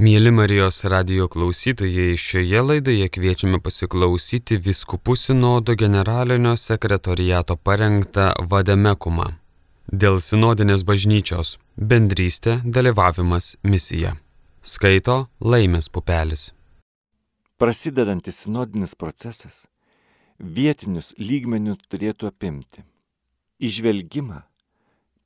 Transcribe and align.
Mėly 0.00 0.30
Marijos 0.32 0.78
radio 0.88 1.26
klausytojai, 1.28 2.14
šioje 2.16 2.60
laidoje 2.64 3.08
kviečiame 3.12 3.58
pasiklausyti 3.60 4.56
Viskupų 4.64 5.12
sinodo 5.20 5.74
generalinio 5.76 6.54
sekretoriato 6.56 7.58
parengtą 7.60 8.30
Vademekumą. 8.48 9.26
Dėl 9.92 10.16
sinodinės 10.24 10.86
bažnyčios- 10.88 11.58
bendrystė, 11.92 12.62
dalyvavimas, 12.64 13.58
misija. 13.62 14.16
Skaito 14.62 15.28
Laimės 15.44 15.90
pupelis. 15.92 16.54
Prasidedantis 17.58 18.40
sinodinis 18.46 18.96
procesas 18.96 19.66
vietinius 20.38 21.12
lygmenių 21.18 21.76
turėtų 21.90 22.32
apimti 22.32 22.86
išvelgimą 23.60 24.44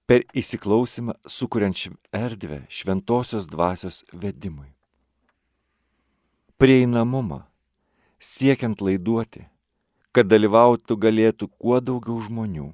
per 0.07 0.25
įsiklausimą 0.37 1.17
sukuriant 1.25 1.79
erdvę 2.13 2.65
šventosios 2.69 3.47
dvasios 3.49 4.03
vedimui. 4.13 4.69
Prieinamumą, 6.61 7.43
siekiant 8.21 8.81
laiduoti, 8.85 9.47
kad 10.15 10.29
dalyvautų 10.29 10.97
galėtų 11.01 11.49
kuo 11.59 11.81
daugiau 11.81 12.21
žmonių, 12.23 12.69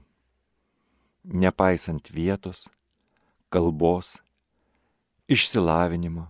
nepaisant 1.25 2.11
vietos, 2.12 2.66
kalbos, 3.48 4.19
išsilavinimo, 5.31 6.27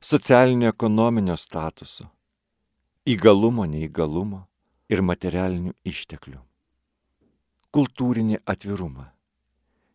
socialinio 0.00 0.72
ekonominio 0.72 1.36
statuso, 1.36 2.08
įgalumo, 3.06 3.68
neįgalumo 3.68 4.46
ir 4.90 5.04
materialinių 5.04 5.76
išteklių. 5.86 6.40
Kultūrinį 7.72 8.42
atvirumą 8.44 9.12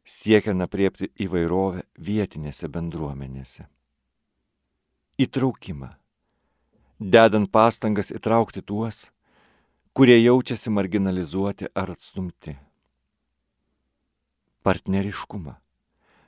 siekiant 0.07 0.63
apriepti 0.63 1.09
įvairovę 1.19 1.83
vietinėse 1.99 2.69
bendruomenėse. 2.71 3.67
Įtraukimą. 5.19 5.89
Dedant 6.97 7.51
pastangas 7.51 8.13
įtraukti 8.15 8.63
tuos, 8.63 9.09
kurie 9.93 10.15
jaučiasi 10.21 10.71
marginalizuoti 10.71 11.67
ar 11.75 11.91
atstumti. 11.93 12.55
Partneriškumą. 14.63 15.57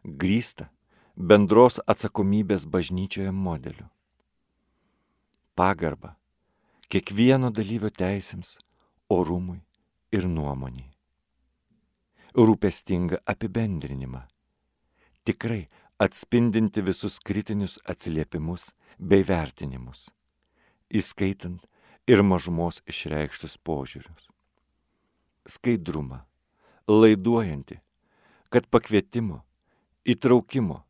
Grįsta 0.03 0.69
bendros 1.16 1.80
atsakomybės 1.88 2.67
bažnyčioje 2.67 3.31
modeliu. 3.31 3.88
Pagarba 5.55 6.16
kiekvieno 6.91 7.52
dalyvio 7.52 7.91
teisėms, 7.91 8.58
orumui 9.11 9.59
ir 10.16 10.27
nuomoniai 10.27 10.88
rūpestingą 12.35 13.22
apibendrinimą. 13.25 14.22
Tikrai 15.25 15.67
atspindinti 15.99 16.81
visus 16.81 17.19
kritinius 17.19 17.80
atsiliepimus 17.86 18.71
bei 18.99 19.23
vertinimus, 19.23 20.08
įskaitant 20.89 21.66
ir 22.09 22.23
mažumos 22.23 22.81
išreikštus 22.89 23.58
požiūrius. 23.66 24.30
Skaidrumą, 25.49 26.23
laiduojanti, 26.88 27.80
kad 28.49 28.66
pakvietimo, 28.71 29.43
įtraukimo 30.05 30.81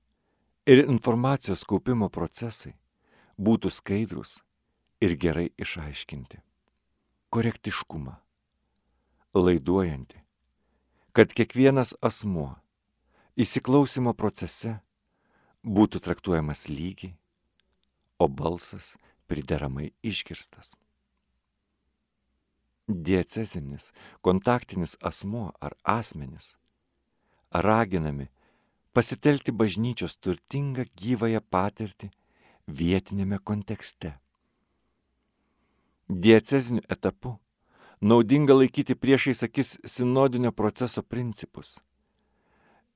ir 0.69 0.85
informacijos 0.85 1.65
kaupimo 1.67 2.09
procesai 2.13 2.75
būtų 3.39 3.71
skaidrus 3.71 4.39
ir 5.01 5.15
gerai 5.15 5.49
išaiškinti. 5.57 6.39
Korektiškumą, 7.29 8.15
laiduojanti, 9.37 10.21
kad 11.19 11.33
kiekvienas 11.35 11.89
asmuo 11.99 12.53
įsiklausimo 13.35 14.13
procese 14.15 14.77
būtų 15.67 15.99
traktuojamas 16.05 16.61
lygiai, 16.71 17.09
o 18.23 18.29
balsas 18.31 18.93
prideramai 19.27 19.89
išgirstas. 19.99 20.77
Diecezinis, 22.87 23.89
kontaktinis 24.23 24.95
asmuo 25.11 25.49
ar 25.59 25.75
asmenis 25.83 26.53
raginami 27.51 28.29
pasitelkti 28.95 29.51
bažnyčios 29.51 30.15
turtingą 30.23 30.87
gyvąją 31.03 31.43
patirtį 31.51 32.13
vietinėme 32.79 33.43
kontekste. 33.43 34.15
Dieceziniu 36.07 36.87
etapu 36.87 37.35
naudinga 38.01 38.53
laikyti 38.53 38.95
priešais 38.95 39.43
akis 39.43 39.77
sinodinio 39.83 40.51
proceso 40.51 41.03
principus 41.03 41.79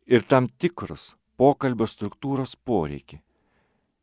ir 0.05 0.23
tam 0.23 0.47
tikrus 0.47 1.13
pokalbio 1.37 1.87
struktūros 1.87 2.55
poreikį, 2.55 3.19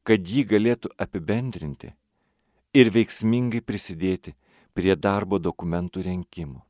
kad 0.04 0.26
jį 0.26 0.44
galėtų 0.52 0.90
apibendrinti 0.98 1.92
ir 2.74 2.90
veiksmingai 2.94 3.60
prisidėti 3.60 4.34
prie 4.74 4.96
darbo 4.96 5.38
dokumentų 5.38 6.04
renkimo. 6.06 6.64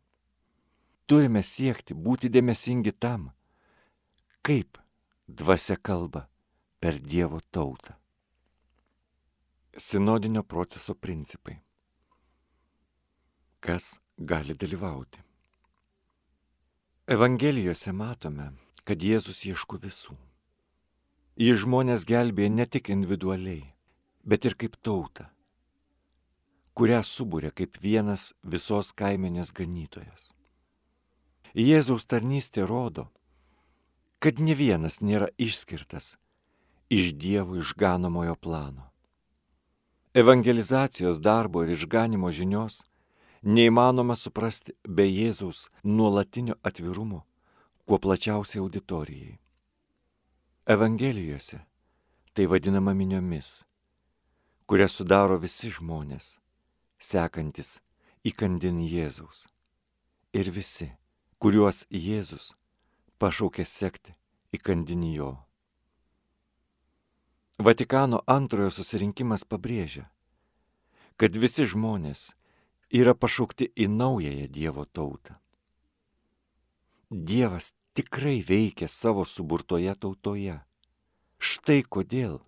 Turime 1.06 1.42
siekti 1.42 1.94
būti 1.94 2.30
dėmesingi 2.30 2.92
tam, 2.92 3.30
kaip 4.46 4.78
dvasia 5.26 5.76
kalba 5.76 6.28
per 6.80 6.98
Dievo 6.98 7.40
tautą. 7.50 7.96
Sinodinio 9.76 10.42
proceso 10.42 10.94
principai. 10.94 11.58
Kas 13.60 13.98
gali 14.20 14.54
dalyvauti. 14.54 15.18
Evangelijose 17.08 17.92
matome, 17.92 18.50
kad 18.84 19.00
Jėzus 19.00 19.40
ieško 19.48 19.78
visų. 19.80 20.16
Jis 21.40 21.62
žmonės 21.62 22.04
gelbėja 22.04 22.52
ne 22.52 22.66
tik 22.68 22.90
individualiai, 22.92 23.64
bet 24.22 24.44
ir 24.44 24.56
kaip 24.60 24.76
tauta, 24.84 25.30
kurią 26.76 27.00
subūrė 27.00 27.50
kaip 27.56 27.80
vienas 27.80 28.34
visos 28.44 28.92
kaimenės 28.92 29.54
ganytojas. 29.56 30.28
Jėzaus 31.56 32.04
tarnystė 32.04 32.68
rodo, 32.68 33.08
kad 34.20 34.38
ne 34.38 34.52
vienas 34.54 35.00
nėra 35.00 35.32
išskirtas 35.40 36.18
iš 36.92 37.14
Dievo 37.16 37.56
išganomojo 37.56 38.36
plano. 38.36 38.90
Evangelizacijos 40.12 41.24
darbo 41.24 41.64
ir 41.64 41.72
išganimo 41.72 42.28
žinios 42.34 42.82
neįmanoma 43.42 44.16
suprasti 44.16 44.74
be 44.84 45.06
Jėzaus 45.08 45.68
nuolatinio 45.84 46.58
atvirumo 46.62 47.24
kuo 47.88 47.98
plačiausiai 47.98 48.60
auditorijai. 48.60 49.38
Evangelijose 50.66 51.60
tai 52.34 52.46
vadinama 52.46 52.94
miniomis, 52.94 53.64
kurias 54.66 54.94
sudaro 54.94 55.38
visi 55.40 55.70
žmonės, 55.72 56.36
sekantis 57.00 57.80
įkandin 58.22 58.78
Jėzaus. 58.84 59.48
Ir 60.36 60.52
visi, 60.54 60.92
kuriuos 61.42 61.86
Jėzus 61.90 62.52
pašaukė 63.18 63.64
sekti 63.64 64.14
įkandin 64.54 65.02
jo. 65.10 65.32
Vatikano 67.58 68.20
antrojo 68.30 68.70
susirinkimas 68.70 69.42
pabrėžia, 69.44 70.06
kad 71.16 71.34
visi 71.36 71.66
žmonės 71.66 72.30
yra 72.90 73.14
pašaukti 73.14 73.70
į 73.78 73.86
naująją 73.88 74.48
Dievo 74.50 74.84
tautą. 74.84 75.36
Dievas 77.10 77.72
tikrai 77.94 78.42
veikia 78.46 78.88
savo 78.88 79.24
suburtoje 79.24 79.94
tautoje. 79.94 80.60
Štai 81.40 81.82
kodėl 81.82 82.38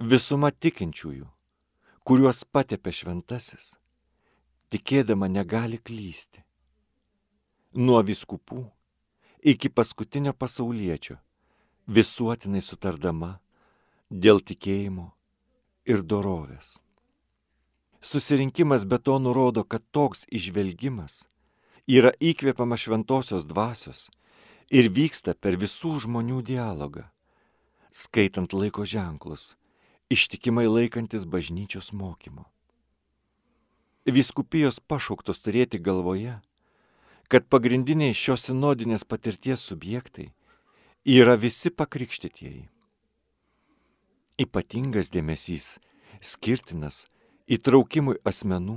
visuma 0.00 0.50
tikinčiųjų, 0.50 1.26
kuriuos 2.06 2.44
patepė 2.48 2.92
šventasis, 2.96 3.74
tikėdama 4.72 5.28
negali 5.28 5.78
klysti. 5.78 6.42
Nuo 7.76 8.00
viskupų 8.02 8.64
iki 9.52 9.68
paskutinio 9.68 10.32
pasaulietčio 10.32 11.18
visuotinai 11.86 12.62
sutardama 12.64 13.36
dėl 14.10 14.40
tikėjimo 14.40 15.10
ir 15.86 16.02
dorovės. 16.02 16.78
Susirinkimas 18.00 18.84
be 18.84 18.98
to 18.98 19.18
nurodo, 19.18 19.64
kad 19.64 19.82
toks 19.92 20.24
išvelgimas 20.32 21.24
yra 21.90 22.12
įkvėpiamas 22.22 22.86
šventosios 22.86 23.44
dvasios 23.44 24.08
ir 24.70 24.88
vyksta 24.88 25.34
per 25.34 25.58
visų 25.60 25.98
žmonių 26.06 26.40
dialogą, 26.46 27.04
skaitant 27.92 28.54
laiko 28.54 28.86
ženklus, 28.86 29.56
ištikimai 30.08 30.68
laikantis 30.70 31.26
bažnyčios 31.26 31.92
mokymo. 31.92 32.46
Viskupijos 34.06 34.80
pašauktos 34.80 35.42
turėti 35.44 35.78
galvoje, 35.82 36.38
kad 37.28 37.46
pagrindiniai 37.52 38.16
šios 38.16 38.48
sinodinės 38.48 39.04
patirties 39.04 39.60
subjektai 39.60 40.30
yra 41.04 41.36
visi 41.36 41.70
pakrikštytieji. 41.70 42.64
Ypatingas 44.40 45.12
dėmesys 45.12 45.76
skirtinas 46.24 47.04
įtraukimui 47.50 48.14
asmenų, 48.22 48.76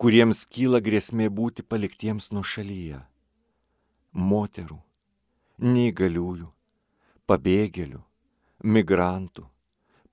kuriems 0.00 0.46
kyla 0.48 0.78
grėsmė 0.80 1.26
būti 1.28 1.60
paliktiems 1.60 2.30
nuo 2.32 2.40
šalyje- 2.40 3.02
moterų, 4.30 4.78
neįgaliųjų, 5.60 6.48
pabėgėlių, 7.28 8.00
migrantų, 8.64 9.44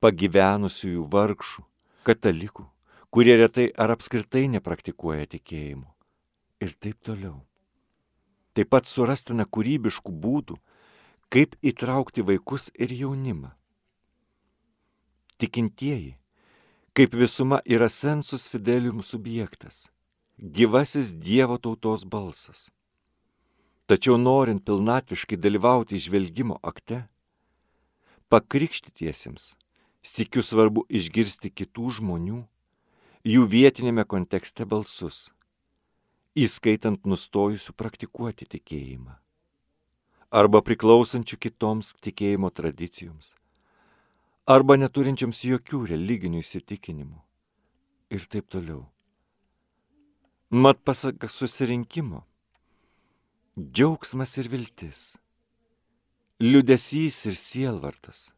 pagyvenusiųjų 0.03 1.03
vargšų, 1.13 1.63
katalikų, 2.03 2.65
kurie 3.09 3.35
retai 3.39 3.69
ar 3.77 3.95
apskritai 3.95 4.49
nepraktikuoja 4.51 5.25
tikėjimo. 5.25 5.87
Ir 6.59 6.73
taip 6.75 6.99
toliau. 6.99 7.45
Taip 8.53 8.69
pat 8.69 8.85
surastina 8.85 9.45
kūrybiškų 9.45 10.11
būdų, 10.11 10.59
kaip 11.29 11.55
įtraukti 11.63 12.27
vaikus 12.27 12.71
ir 12.75 12.91
jaunimą. 12.91 13.53
Tikintieji, 15.39 16.17
kaip 16.93 17.15
visuma 17.17 17.59
yra 17.65 17.89
sensus 17.89 18.47
fidelium 18.49 19.01
subjektas, 19.03 19.89
gyvasis 20.37 21.13
Dievo 21.13 21.57
tautos 21.57 22.05
balsas. 22.05 22.69
Tačiau 23.89 24.17
norint 24.17 24.63
pilnatviškai 24.65 25.37
dalyvauti 25.37 25.97
išvelgimo 25.99 26.59
akte, 26.63 27.03
pakrikštytiesiems, 28.29 29.53
sikiu 30.01 30.45
svarbu 30.45 30.85
išgirsti 30.89 31.51
kitų 31.51 31.97
žmonių, 31.99 32.43
jų 33.27 33.47
vietinėme 33.49 34.05
kontekste 34.05 34.65
balsus 34.65 35.27
įskaitant 36.33 37.03
nustojusių 37.05 37.75
praktikuoti 37.77 38.47
tikėjimą 38.49 39.19
arba 40.33 40.63
priklausančių 40.65 41.37
kitoms 41.37 41.91
tikėjimo 42.01 42.49
tradicijoms, 42.49 43.35
arba 44.43 44.75
neturinčiams 44.75 45.39
jokių 45.47 45.85
religinių 45.93 46.41
įsitikinimų 46.43 47.21
ir 48.11 48.25
taip 48.27 48.49
toliau. 48.51 48.83
Mat 50.51 50.83
pasak 50.83 51.23
susirinkimo, 51.31 52.25
džiaugsmas 53.57 54.35
ir 54.37 54.51
viltis, 54.51 55.15
liudesys 56.43 57.23
ir 57.25 57.39
sielvartas, 57.39 58.33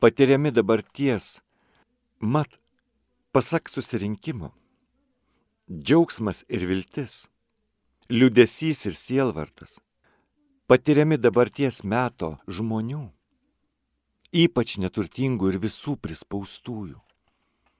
patiriami 0.00 0.50
dabarties, 0.50 1.42
mat 2.18 2.56
pasak 3.30 3.68
susirinkimo, 3.68 4.54
džiaugsmas 5.68 6.46
ir 6.48 6.64
viltis, 6.66 7.26
liudesys 8.08 8.86
ir 8.88 8.96
sielvartas, 8.96 9.78
patiriami 10.66 11.20
dabarties 11.20 11.84
meto 11.84 12.38
žmonių, 12.48 13.12
ypač 14.32 14.78
neturtingų 14.80 15.52
ir 15.52 15.58
visų 15.60 15.98
prispaustųjų, 16.00 16.96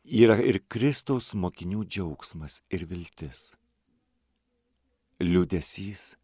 yra 0.04 0.36
ir 0.44 0.60
Kristaus 0.68 1.32
mokinių 1.32 1.86
džiaugsmas 1.88 2.60
ir 2.68 2.84
viltis, 2.90 3.54
liudesys 5.20 6.16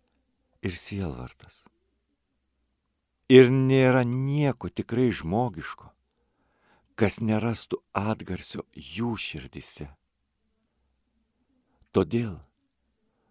ir 0.61 0.75
sielvartas. 0.77 1.65
Ir 3.29 3.49
nėra 3.53 4.05
nieko 4.09 4.69
tikrai 4.69 5.11
žmogiško, 5.13 5.91
kas 6.97 7.21
nerastų 7.21 7.81
atgarsio 7.93 8.65
jų 8.73 9.15
širdise. 9.21 9.89
Todėl, 11.93 12.35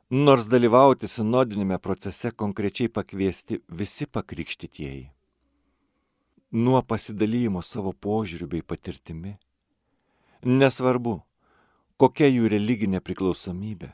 nors 0.10 0.48
dalyvauti 0.50 1.10
sinodinėme 1.10 1.78
procese 1.82 2.32
konkrečiai 2.32 2.90
pakviesti 2.94 3.60
visi 3.70 4.06
pakrikštytieji, 4.06 5.12
nuo 6.52 6.82
pasidalymo 6.82 7.62
savo 7.62 7.94
požiūriu 7.94 8.48
bei 8.52 8.62
patirtimi, 8.62 9.36
nesvarbu, 10.44 11.16
kokia 11.98 12.30
jų 12.32 12.52
religinė 12.54 13.02
priklausomybė, 13.04 13.90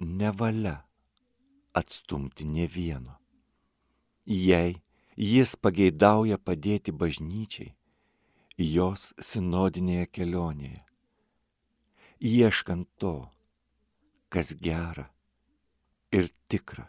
nevalia 0.00 0.76
atstumti 1.74 2.46
ne 2.46 2.66
vieno. 2.66 3.16
Jei 4.26 4.76
jis 5.16 5.56
pageidauja 5.56 6.38
padėti 6.38 6.92
bažnyčiai 6.92 7.72
jos 8.58 9.14
sinodinėje 9.22 10.06
kelionėje 10.12 10.84
ieškant 12.20 12.88
to, 12.98 13.30
kas 14.28 14.54
gera 14.58 15.08
ir 16.12 16.30
tikra. 16.48 16.88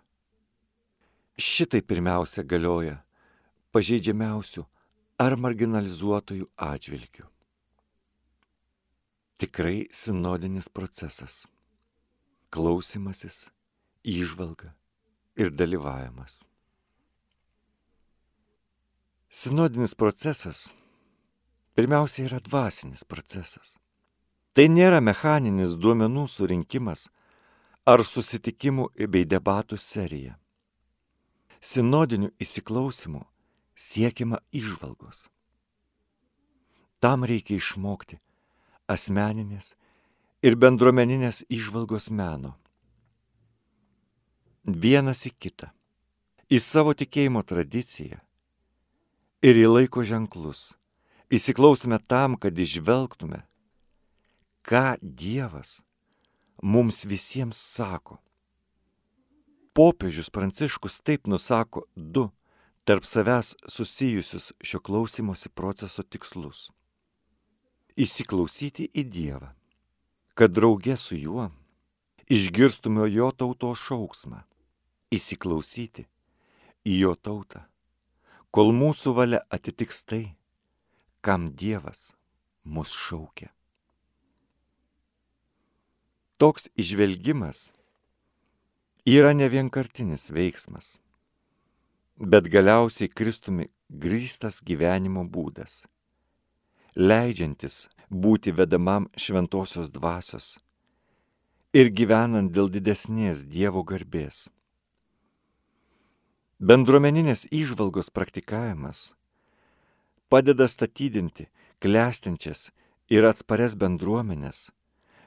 Šitai 1.40 1.82
pirmiausia 1.86 2.44
galioja 2.44 3.00
pažeidžiamiausių 3.76 4.66
ar 5.20 5.36
marginalizuotojų 5.36 6.48
atžvilgių. 6.56 7.28
Tikrai 9.40 9.88
sinodinis 9.92 10.68
procesas- 10.70 11.48
klausimasis, 12.54 13.50
išvalga 14.04 14.74
ir 15.36 15.52
dalyvavimas. 15.52 16.44
Sinodinis 19.30 19.94
procesas 19.96 20.74
pirmiausia 21.76 22.26
yra 22.26 22.40
dvasinis 22.40 23.04
procesas. 23.04 23.78
Tai 24.54 24.66
nėra 24.68 25.00
mechaninis 25.00 25.78
duomenų 25.78 26.26
surinkimas 26.28 27.08
ar 27.86 28.04
susitikimų 28.04 28.90
bei 29.08 29.24
debatų 29.24 29.78
serija. 29.78 30.36
Sinodiniu 31.62 32.32
įsiklausimu 32.42 33.29
siekiama 33.80 34.38
išvalgos. 34.52 35.28
Tam 37.00 37.24
reikia 37.24 37.56
išmokti 37.56 38.18
asmeninės 38.92 39.72
ir 40.44 40.58
bendruomeninės 40.60 41.46
išvalgos 41.48 42.10
meno. 42.12 42.58
Vienas 44.68 45.24
į 45.30 45.32
kitą, 45.32 45.70
į 46.52 46.60
savo 46.60 46.92
tikėjimo 46.92 47.44
tradiciją 47.48 48.20
ir 49.48 49.60
į 49.62 49.70
laiko 49.72 50.04
ženklus. 50.04 50.74
Įsiklausime 51.32 52.02
tam, 52.04 52.36
kad 52.42 52.58
išvelgtume, 52.60 53.46
ką 54.66 54.98
Dievas 55.00 55.78
mums 56.60 57.06
visiems 57.08 57.56
sako. 57.56 58.18
Popiežius 59.78 60.34
Pranciškus 60.34 61.00
taip 61.06 61.30
nusako 61.30 61.86
du 61.96 62.28
tarp 62.90 63.06
savęs 63.06 63.56
susijusius 63.68 64.52
šio 64.66 64.80
klausimosi 64.82 65.50
proceso 65.54 66.02
tikslus. 66.02 66.72
Įsiklausyti 67.94 68.88
į 68.98 69.04
Dievą, 69.14 69.50
kad 70.34 70.56
draugė 70.58 70.96
su 70.98 71.14
juo 71.14 71.52
išgirstume 72.34 73.04
jo 73.14 73.28
tautos 73.30 73.84
šauksmą. 73.84 74.40
Įsiklausyti 75.14 76.08
į 76.90 76.96
jo 77.04 77.12
tautą, 77.14 77.62
kol 78.50 78.74
mūsų 78.74 79.14
valia 79.20 79.42
atitiks 79.54 80.02
tai, 80.10 80.24
kam 81.22 81.46
Dievas 81.54 82.16
mus 82.64 82.96
šaukia. 82.98 83.52
Toks 86.42 86.72
išvelgimas 86.74 87.68
yra 89.06 89.36
ne 89.38 89.52
vienkartinis 89.54 90.32
veiksmas, 90.34 90.98
bet 92.20 92.50
galiausiai 92.52 93.08
Kristumi 93.08 93.70
grįstas 93.90 94.60
gyvenimo 94.62 95.24
būdas, 95.24 95.86
leidžiantis 96.96 97.88
būti 98.12 98.52
vedamam 98.52 99.08
šventosios 99.16 99.90
dvasios 99.90 100.58
ir 101.74 101.92
gyvenant 101.94 102.52
dėl 102.52 102.68
didesnės 102.70 103.46
Dievo 103.46 103.84
garbės. 103.86 104.50
Bendruomeninės 106.60 107.46
išvalgos 107.56 108.10
praktikavimas 108.12 109.14
padeda 110.28 110.68
statydinti 110.68 111.48
klestinčias 111.80 112.68
ir 113.08 113.24
atsparias 113.24 113.78
bendruomenės 113.80 114.72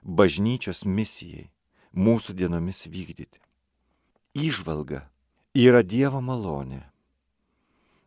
bažnyčios 0.03 0.85
misijai 0.85 1.49
mūsų 1.97 2.37
dienomis 2.37 2.85
vykdyti. 2.91 3.41
Įžvalga 4.37 5.07
yra 5.53 5.83
Dievo 5.85 6.23
malonė, 6.25 6.81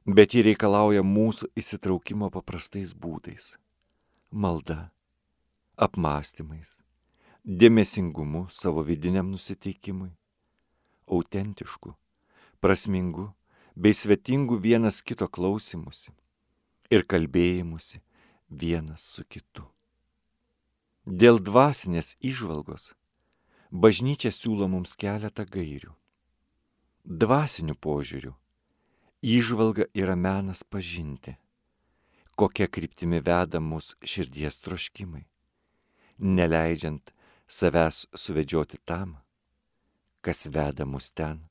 bet 0.09 0.33
ji 0.33 0.41
reikalauja 0.47 1.03
mūsų 1.05 1.51
įsitraukimo 1.53 2.31
paprastais 2.33 2.95
būdais- 2.97 3.57
malda, 4.41 4.89
apmąstymais, 5.77 6.73
dėmesingumu 7.45 8.49
savo 8.49 8.81
vidiniam 8.81 9.29
nusiteikimui, 9.29 10.09
autentišku, 11.05 11.93
prasmingu 12.59 13.33
bei 13.75 13.93
svetingu 13.93 14.57
vienas 14.57 15.03
kito 15.03 15.27
klausimusi 15.27 16.09
ir 16.89 17.03
kalbėjimusi 17.03 18.01
vienas 18.49 19.01
su 19.01 19.23
kitu. 19.23 19.69
Dėl 21.05 21.37
dvasinės 21.37 22.15
išvalgos 22.21 22.95
bažnyčia 23.71 24.31
siūlo 24.31 24.67
mums 24.67 24.95
keletą 24.95 25.45
gairių. 25.45 25.93
Dvasinių 27.05 27.75
požiūrių 27.77 28.31
išvalga 29.21 29.85
yra 29.93 30.15
menas 30.17 30.63
pažinti, 30.65 31.35
kokia 32.33 32.65
kryptimi 32.65 33.19
veda 33.21 33.59
mus 33.61 33.91
širdies 34.01 34.57
troškimai, 34.65 35.21
neleidžiant 36.17 37.13
savęs 37.45 38.07
suvedžioti 38.09 38.79
tam, 38.89 39.19
kas 40.25 40.47
veda 40.49 40.87
mus 40.89 41.11
ten, 41.13 41.43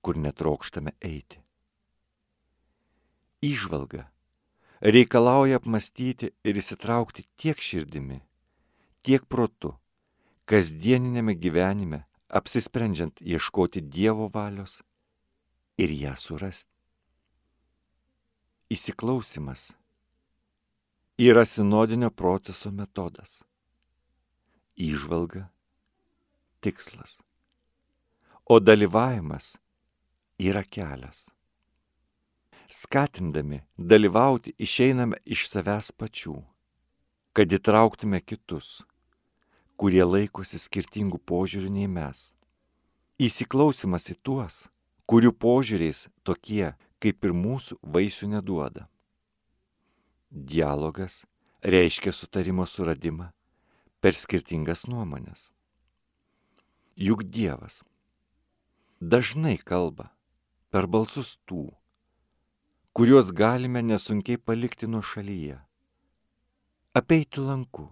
kur 0.00 0.16
netrokštame 0.16 0.96
eiti. 1.04 1.42
Išvalga 3.44 4.06
reikalauja 4.80 5.60
apmastyti 5.60 6.32
ir 6.48 6.56
įsitraukti 6.56 7.26
tiek 7.36 7.60
širdimi, 7.60 8.22
tiek 9.04 9.28
protu, 9.28 9.76
kasdieninėme 10.48 11.36
gyvenime, 11.36 12.06
apsisprendžiant 12.32 13.20
ieškoti 13.20 13.82
Dievo 13.84 14.30
valios 14.32 14.80
ir 15.76 15.90
ją 15.92 16.14
surasti. 16.16 16.72
Įsiklausimas 18.72 19.72
yra 21.20 21.44
sinodinio 21.44 22.08
proceso 22.10 22.72
metodas. 22.72 23.42
Įžvalga, 24.80 25.50
tikslas. 26.64 27.18
O 28.48 28.56
dalyvavimas 28.60 29.52
yra 30.40 30.64
kelias. 30.64 31.28
Skatindami 32.72 33.60
dalyvauti 33.76 34.54
išeiname 34.56 35.20
iš 35.28 35.44
savęs 35.52 35.92
pačių, 35.92 36.38
kad 37.36 37.52
įtrauktume 37.52 38.22
kitus, 38.24 38.80
kurie 39.76 40.04
laikosi 40.04 40.60
skirtingų 40.60 41.20
požiūrių 41.28 41.70
nei 41.72 41.88
mes. 41.90 42.30
Įsiklausimas 43.22 44.08
į 44.12 44.16
tuos, 44.22 44.66
kurių 45.06 45.32
požiūriais 45.32 46.06
tokie 46.26 46.72
kaip 47.02 47.26
ir 47.26 47.34
mūsų 47.34 47.78
vaisių 47.82 48.30
neduoda. 48.36 48.86
Dialogas 50.30 51.22
reiškia 51.62 52.12
sutarimo 52.14 52.66
suradimą 52.66 53.30
per 54.00 54.16
skirtingas 54.16 54.86
nuomonės. 54.90 55.50
Juk 56.96 57.24
Dievas 57.24 57.82
dažnai 59.00 59.56
kalba 59.58 60.12
per 60.70 60.86
balsus 60.86 61.34
tų, 61.48 61.64
kuriuos 62.94 63.32
galime 63.34 63.82
nesunkiai 63.82 64.38
palikti 64.38 64.86
nuo 64.86 65.02
šalyje, 65.02 65.58
apeiti 66.94 67.42
lanku, 67.42 67.88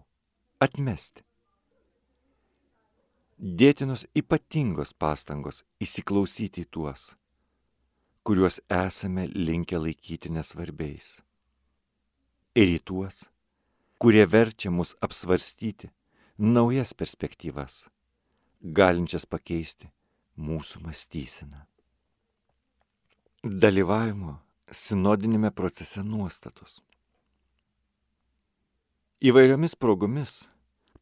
atmesti. 0.62 1.24
Dėtinos 3.40 4.02
ypatingos 4.12 4.90
pastangos 4.92 5.62
įsiklausyti 5.80 6.66
į 6.66 6.68
tuos, 6.76 7.14
kuriuos 8.20 8.58
esame 8.68 9.24
linkę 9.32 9.78
laikyti 9.80 10.28
nesvarbiais. 10.28 11.22
Ir 12.52 12.74
į 12.74 12.82
tuos, 12.84 13.22
kurie 13.96 14.26
verčia 14.28 14.68
mus 14.68 14.92
apsvarstyti 15.00 15.88
naujas 16.36 16.92
perspektyvas, 16.92 17.86
galinčias 18.60 19.24
pakeisti 19.24 19.88
mūsų 20.36 20.84
mąstyseną. 20.84 21.64
Dalyvavimo 23.40 24.36
sinodinėme 24.68 25.48
procese 25.56 26.04
nuostatos. 26.04 26.82
Įvairiomis 29.24 29.80
progomis 29.80 30.42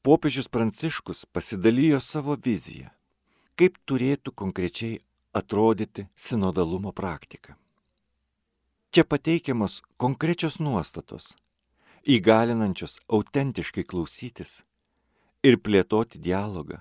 popiežius 0.02 0.48
Pranciškus 0.48 1.24
pasidalijo 1.32 2.00
savo 2.00 2.36
viziją, 2.44 2.90
kaip 3.58 3.78
turėtų 3.88 4.32
konkrečiai 4.32 4.98
atrodyti 5.34 6.06
sinodalumo 6.14 6.92
praktika. 6.92 7.56
Čia 8.90 9.04
pateikiamos 9.04 9.82
konkrečios 10.00 10.58
nuostatos, 10.60 11.34
įgalinančios 12.08 12.98
autentiškai 13.12 13.84
klausytis 13.84 14.62
ir 15.44 15.58
plėtoti 15.60 16.20
dialogą, 16.22 16.80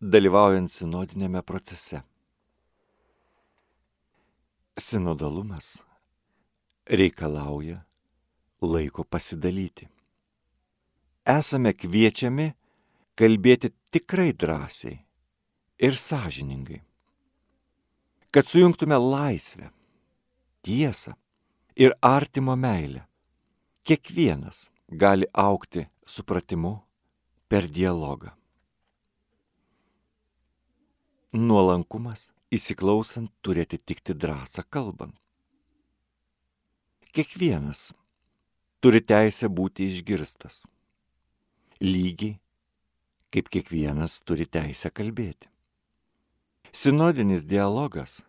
dalyvaujant 0.00 0.70
sinodinėme 0.70 1.42
procese. 1.42 2.02
Sinodalumas 4.76 5.78
reikalauja 6.86 7.80
laiko 8.62 9.04
pasidalyti. 9.04 9.88
Esame 11.26 11.72
kviečiami 11.72 12.52
kalbėti 13.14 13.70
tikrai 13.94 14.32
drąsiai 14.32 14.96
ir 15.78 15.94
sąžiningai 15.96 16.82
kad 18.32 18.48
sujungtume 18.48 18.98
laisvę, 18.98 19.70
tiesą 20.62 21.12
ir 21.76 21.92
artimo 22.00 22.56
meilę. 22.56 23.02
Kiekvienas 23.84 24.70
gali 24.88 25.26
aukti 25.32 25.86
supratimu 26.06 26.78
per 27.48 27.68
dialogą. 27.68 28.30
Nuolankumas 31.32 32.30
įsiklausant 32.52 33.28
turi 33.42 33.64
atitikti 33.66 34.14
drąsą 34.14 34.62
kalbant. 34.70 35.16
Kiekvienas 37.12 37.92
turi 38.80 39.00
teisę 39.04 39.48
būti 39.52 39.90
išgirstas. 39.92 40.64
Lygiai 41.82 42.38
kaip 43.32 43.48
kiekvienas 43.48 44.20
turi 44.26 44.44
teisę 44.46 44.90
kalbėti. 44.92 45.48
Sinodinis 46.72 47.46
dialogas 47.48 48.20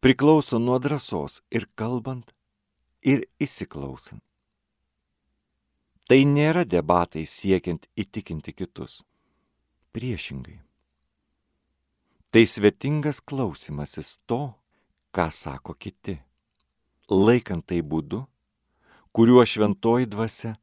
priklauso 0.00 0.60
nuo 0.60 0.78
drąsos 0.80 1.40
ir 1.52 1.66
kalbant, 1.76 2.32
ir 3.02 3.24
įsiklausant. 3.40 4.22
Tai 6.08 6.20
nėra 6.26 6.64
debatai 6.66 7.22
siekiant 7.28 7.86
įtikinti 7.96 8.52
kitus. 8.56 9.00
Priešingai. 9.94 10.58
Tai 12.30 12.42
svetingas 12.46 13.20
klausimasis 13.22 14.16
to, 14.26 14.52
ką 15.14 15.26
sako 15.34 15.74
kiti, 15.74 16.16
laikant 17.10 17.66
tai 17.66 17.80
būdu, 17.82 18.22
kuriuo 19.14 19.42
šventoji 19.42 20.06
dvasia 20.10 20.54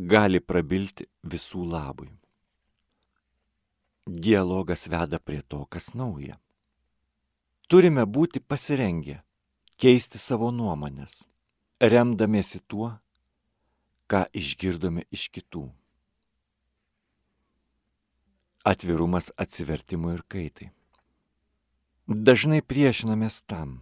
gali 0.00 0.40
prabilti 0.40 1.04
visų 1.26 1.66
labui 1.68 2.10
dialogas 4.10 4.88
veda 4.88 5.18
prie 5.18 5.42
to, 5.42 5.64
kas 5.66 5.94
nauja. 5.94 6.38
Turime 7.68 8.04
būti 8.06 8.40
pasirengę 8.40 9.20
keisti 9.80 10.18
savo 10.18 10.50
nuomonės, 10.50 11.22
remdamiesi 11.80 12.60
tuo, 12.66 12.96
ką 14.10 14.26
išgirdome 14.34 15.06
iš 15.14 15.28
kitų. 15.30 15.68
Atvirumas 18.66 19.30
atsivertimui 19.40 20.16
ir 20.18 20.24
kaitai. 20.28 20.68
Dažnai 22.10 22.60
priešinamės 22.60 23.40
tam, 23.46 23.78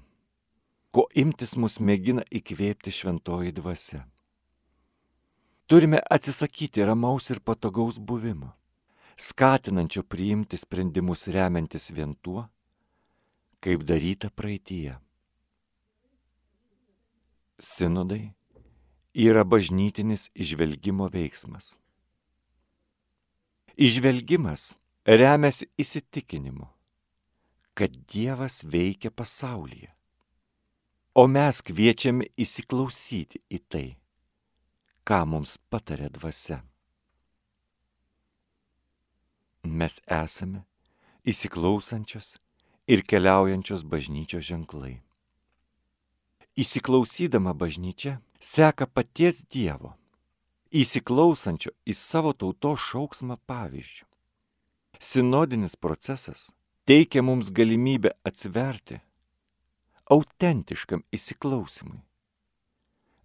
ko 0.92 1.08
imtis 1.16 1.56
mus 1.56 1.80
mėgina 1.80 2.22
įkvėpti 2.30 2.92
šventoji 2.92 3.56
dvasia. 3.56 4.04
Turime 5.68 6.00
atsisakyti 6.10 6.84
ramaus 6.84 7.30
ir 7.30 7.40
patogaus 7.44 7.98
buvimo 8.00 8.54
skatinančio 9.18 10.02
priimti 10.02 10.56
sprendimus 10.56 11.26
remiantis 11.28 11.90
vien 11.90 12.14
tuo, 12.22 12.46
kaip 13.60 13.82
daryta 13.82 14.30
praeitie. 14.30 14.94
Sinodai 17.58 18.30
yra 19.18 19.42
bažnytinis 19.44 20.30
išvelgimo 20.34 21.10
veiksmas. 21.10 21.74
Išvelgimas 23.76 24.74
remiasi 25.04 25.66
įsitikinimu, 25.78 26.68
kad 27.74 27.94
Dievas 28.12 28.62
veikia 28.64 29.10
pasaulyje, 29.10 29.90
o 31.14 31.26
mes 31.26 31.60
kviečiame 31.66 32.30
įsiklausyti 32.38 33.42
į 33.50 33.60
tai, 33.66 33.86
ką 35.08 35.22
mums 35.24 35.56
patarė 35.72 36.10
dvasia 36.12 36.58
mes 39.64 39.94
esame 40.06 40.64
įsiklausančios 41.24 42.36
ir 42.92 43.04
keliaujančios 43.08 43.84
bažnyčios 43.84 44.44
ženklai. 44.48 45.00
Įsiklausydama 46.58 47.54
bažnyčia 47.54 48.18
seka 48.40 48.86
paties 48.86 49.44
Dievo, 49.48 49.94
įsiklausančio 50.72 51.72
į 51.88 51.94
savo 51.94 52.32
tautos 52.32 52.80
šauksmą 52.90 53.38
pavyzdžių. 53.48 54.06
Sinodinis 54.98 55.76
procesas 55.76 56.50
teikia 56.88 57.22
mums 57.22 57.52
galimybę 57.54 58.16
atsiverti 58.28 59.00
autentiškam 60.10 61.04
įsiklausimui, 61.12 62.00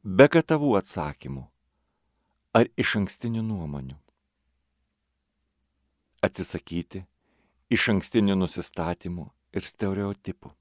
be 0.04 0.28
gatavų 0.28 0.78
atsakymų 0.84 1.48
ar 2.54 2.70
iš 2.78 2.98
ankstinių 3.02 3.42
nuomonių 3.46 3.96
atsisakyti 6.24 7.04
iš 7.74 7.88
ankstinių 7.96 8.36
nusistatymų 8.38 9.26
ir 9.58 9.66
stereotipų. 9.68 10.52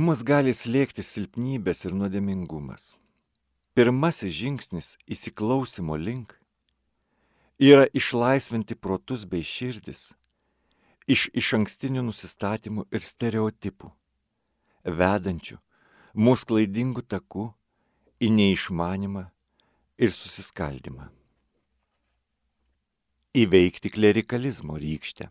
Mus 0.00 0.22
gali 0.26 0.54
slėgti 0.54 1.04
silpnybės 1.04 1.84
ir 1.86 1.94
nuodėmingumas. 1.98 2.94
Pirmasis 3.74 4.32
žingsnis 4.34 4.94
įsiklausimo 5.06 5.98
link 5.98 6.34
yra 7.60 7.84
išlaisvinti 7.92 8.74
protus 8.74 9.26
bei 9.28 9.44
širdis 9.46 10.10
iš 11.10 11.26
iš 11.34 11.52
ankstinių 11.58 12.06
nusistatymų 12.06 12.86
ir 12.94 13.04
stereotipų, 13.04 13.90
vedančių 14.86 15.58
mūsų 16.14 16.50
klaidingų 16.50 17.04
takų 17.14 17.50
į 18.22 18.30
neišmanimą 18.36 19.26
ir 20.00 20.10
susiskaldimą. 20.10 21.10
Įveikti 23.36 23.92
klerikalizmo 23.92 24.78
rykštę. 24.80 25.28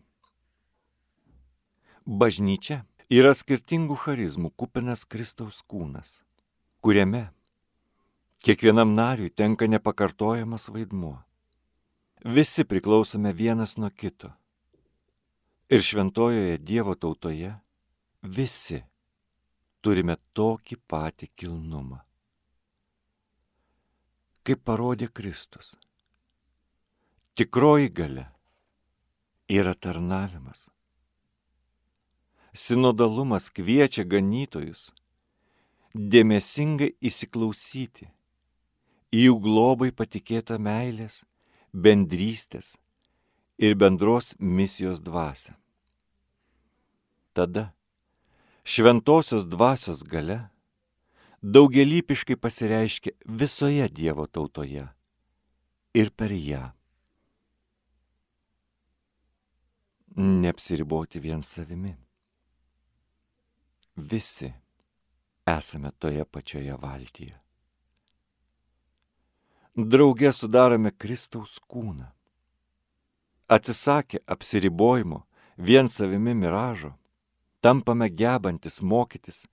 Bažnyčia 2.06 2.84
yra 3.12 3.34
skirtingų 3.36 3.98
charizmų 4.04 4.52
kupinas 4.56 5.02
Kristaus 5.04 5.58
kūnas, 5.66 6.20
kuriame 6.80 7.26
kiekvienam 8.46 8.94
nariui 8.94 9.32
tenka 9.34 9.66
nepakartojamas 9.68 10.70
vaidmuo. 10.72 11.18
Visi 12.24 12.64
priklausome 12.64 13.32
vienas 13.36 13.76
nuo 13.76 13.90
kito. 13.90 14.30
Ir 15.70 15.82
šventojoje 15.82 16.58
Dievo 16.58 16.94
tautoje 16.94 17.52
visi 18.22 18.80
turime 19.82 20.16
tokį 20.36 20.78
patį 20.88 21.30
kilnumą. 21.36 22.00
Kaip 24.44 24.62
parodė 24.64 25.10
Kristus. 25.12 25.74
Tikroji 27.36 27.90
gale 27.92 28.26
yra 29.48 29.74
tarnavimas. 29.74 30.68
Sinodalumas 32.52 33.50
kviečia 33.54 34.06
ganytojus 34.08 34.88
dėmesingai 35.94 36.94
įsiklausyti 37.04 38.08
į 39.10 39.26
jų 39.26 39.36
globai 39.42 39.90
patikėtą 39.94 40.58
meilės, 40.62 41.24
bendrystės 41.74 42.76
ir 43.58 43.76
bendros 43.76 44.34
misijos 44.38 45.02
dvasę. 45.02 45.54
Tada 47.34 47.70
šventosios 48.64 49.46
dvasios 49.46 50.02
gale 50.02 50.40
daugelypiškai 51.42 52.36
pasireiškia 52.36 53.12
visoje 53.24 53.88
Dievo 53.88 54.26
tautoje 54.26 54.88
ir 55.94 56.10
per 56.10 56.32
ją. 56.32 56.70
Neapsiriboti 60.16 61.20
vien 61.20 61.42
savimi. 61.42 61.96
Visi 63.96 64.52
esame 65.46 65.90
toje 65.98 66.24
pačioje 66.24 66.76
valtyje. 66.76 67.36
Drauge 69.76 70.32
sudarome 70.32 70.90
Kristaus 70.90 71.58
kūną. 71.70 72.10
Atsisakę 73.48 74.18
apsiribojimo 74.26 75.22
vien 75.56 75.88
savimi 75.88 76.34
miražo, 76.34 76.92
tampame 77.60 78.10
gebantis 78.10 78.82
mokytis 78.82 79.46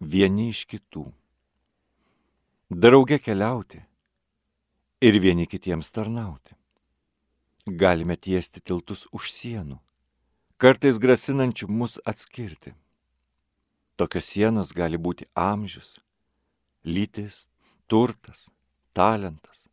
vieni 0.00 0.48
iš 0.54 0.64
kitų. 0.70 1.04
Drauge 2.82 3.20
keliauti 3.22 3.78
ir 5.00 5.14
vieni 5.22 5.44
kitiems 5.46 5.92
tarnauti. 5.94 6.56
Galime 7.66 8.16
tiesti 8.18 8.58
tiltus 8.58 9.04
už 9.14 9.28
sienų, 9.30 9.76
kartais 10.58 10.98
grasinančių 10.98 11.68
mus 11.70 12.00
atskirti. 12.02 12.74
Tokios 13.94 14.26
sienos 14.26 14.74
gali 14.74 14.98
būti 14.98 15.28
amžius, 15.38 16.00
lytis, 16.82 17.46
turtas, 17.86 18.48
talentas, 18.90 19.68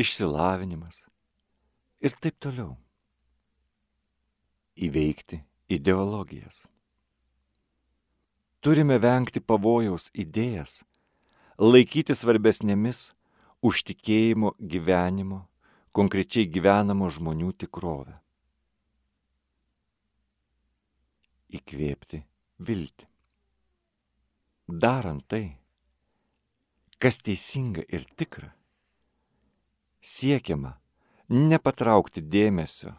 išsilavinimas 0.00 1.04
ir 2.00 2.16
taip 2.16 2.40
toliau. 2.40 2.78
Įveikti 4.80 5.44
ideologijas. 5.68 6.64
Turime 8.64 8.96
vengti 8.96 9.44
pavojaus 9.44 10.08
idėjas, 10.16 10.80
laikyti 11.60 12.16
svarbesnėmis 12.16 13.10
už 13.60 13.82
tikėjimo 13.90 14.54
gyvenimo, 14.56 15.42
konkrečiai 15.92 16.48
gyvenamo 16.48 17.10
žmonių 17.12 17.52
tikrovę. 17.60 18.16
Įkvėpti 21.52 22.22
viltį. 22.64 23.08
Darant 24.70 25.26
tai, 25.28 25.58
kas 27.02 27.18
teisinga 27.26 27.84
ir 27.90 28.06
tikra, 28.16 28.52
siekiama 30.00 30.78
nepatraukti 31.28 32.22
dėmesio 32.22 32.94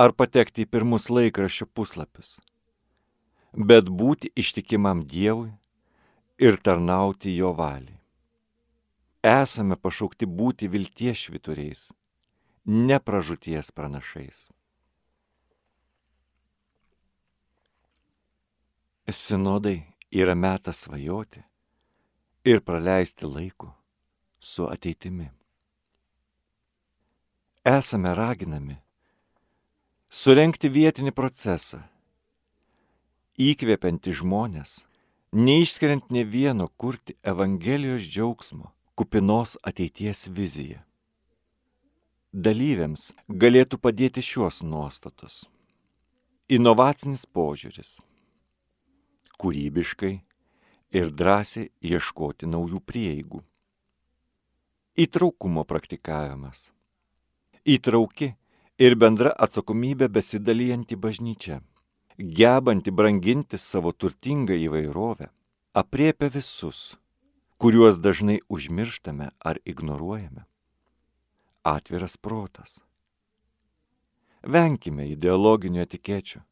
ar 0.00 0.16
patekti 0.16 0.64
į 0.64 0.70
pirmus 0.72 1.10
laikraščio 1.12 1.68
puslapius 1.70 2.38
bet 3.54 3.88
būti 3.88 4.30
ištikimam 4.34 5.04
Dievui 5.06 5.52
ir 6.44 6.56
tarnauti 6.64 7.36
jo 7.36 7.52
valiai. 7.56 8.00
Esame 9.24 9.76
pašaukti 9.80 10.26
būti 10.28 10.68
vilties 10.68 11.22
švituriais, 11.24 11.86
ne 12.68 12.98
pražūties 13.00 13.70
pranašais. 13.72 14.50
Sinodai 19.08 19.78
yra 20.12 20.34
metas 20.36 20.84
svajoti 20.84 21.40
ir 22.44 22.60
praleisti 22.60 23.26
laiko 23.26 23.72
su 24.40 24.68
ateitimi. 24.68 25.30
Esame 27.64 28.12
raginami 28.14 28.76
surenkti 30.12 30.68
vietinį 30.68 31.12
procesą 31.16 31.80
įkvepianti 33.40 34.12
žmonės, 34.12 34.82
neišskiriant 35.34 36.10
ne 36.10 36.22
vieno 36.24 36.68
kurti 36.68 37.14
Evangelijos 37.22 38.02
džiaugsmo, 38.02 38.70
kupinos 38.94 39.56
ateities 39.66 40.28
viziją. 40.30 40.78
Dalyviams 42.32 43.10
galėtų 43.28 43.80
padėti 43.82 44.22
šios 44.22 44.62
nuostatos. 44.62 45.44
Inovacinis 46.46 47.26
požiūris. 47.26 47.98
Kūrybiškai 49.38 50.12
ir 50.94 51.10
drąsiai 51.10 51.70
ieškoti 51.82 52.46
naujų 52.46 52.78
prieigų. 52.86 53.42
Įtraukumo 54.94 55.66
praktikavimas. 55.66 56.68
Įtrauki 57.66 58.36
ir 58.78 58.94
bendra 58.94 59.34
atsakomybė 59.34 60.12
besidalijantį 60.14 60.98
bažnyčią 61.02 61.62
gebanti 62.18 62.90
branginti 62.90 63.58
savo 63.58 63.92
turtingą 63.92 64.54
įvairovę, 64.54 65.28
apriepia 65.74 66.30
visus, 66.30 66.96
kuriuos 67.58 67.98
dažnai 67.98 68.38
užmirštame 68.48 69.30
ar 69.40 69.58
ignoruojame. 69.64 70.44
Atviras 71.64 72.16
protas. 72.16 72.78
Venkime 74.44 75.08
ideologinių 75.08 75.80
etikečių 75.86 76.42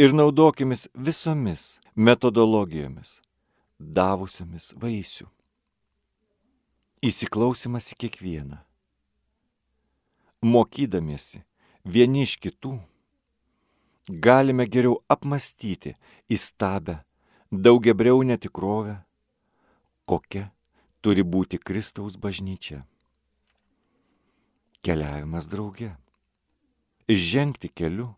ir 0.00 0.14
naudokimės 0.16 0.88
visomis 0.94 1.78
metodologijomis, 1.94 3.20
davusiamis 3.78 4.72
vaisių. 4.80 5.28
Įsiklausimas 7.04 7.92
į 7.92 7.98
kiekvieną. 8.04 8.58
Mokydamiesi 10.40 11.44
vieni 11.84 12.24
iš 12.24 12.38
kitų 12.40 12.78
galime 14.10 14.66
geriau 14.66 14.98
apmastyti 15.08 15.94
įstabę, 16.28 16.98
daugiabriaunę 17.52 18.36
tikrovę, 18.38 18.96
kokia 20.04 20.50
turi 21.00 21.22
būti 21.22 21.58
Kristaus 21.62 22.18
bažnyčia. 22.18 22.82
Keliavimas 24.82 25.46
drauge. 25.46 25.94
Žengti 27.08 27.68
keliu, 27.68 28.14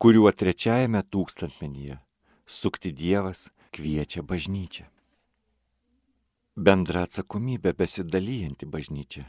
kuriuo 0.00 0.32
trečiajame 0.32 1.02
tūkstantmenyje 1.02 1.98
sukti 2.48 2.92
Dievas 2.92 3.48
kviečia 3.72 4.22
bažnyčią. 4.22 4.86
Bendra 6.56 7.04
atsakomybė 7.06 7.74
besidalyjanti 7.76 8.66
bažnyčia. 8.66 9.26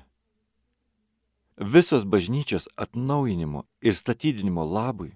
Visos 1.60 2.06
bažnyčios 2.08 2.70
atnaujinimo 2.80 3.66
ir 3.84 3.94
statydinimo 3.94 4.64
labui 4.64 5.12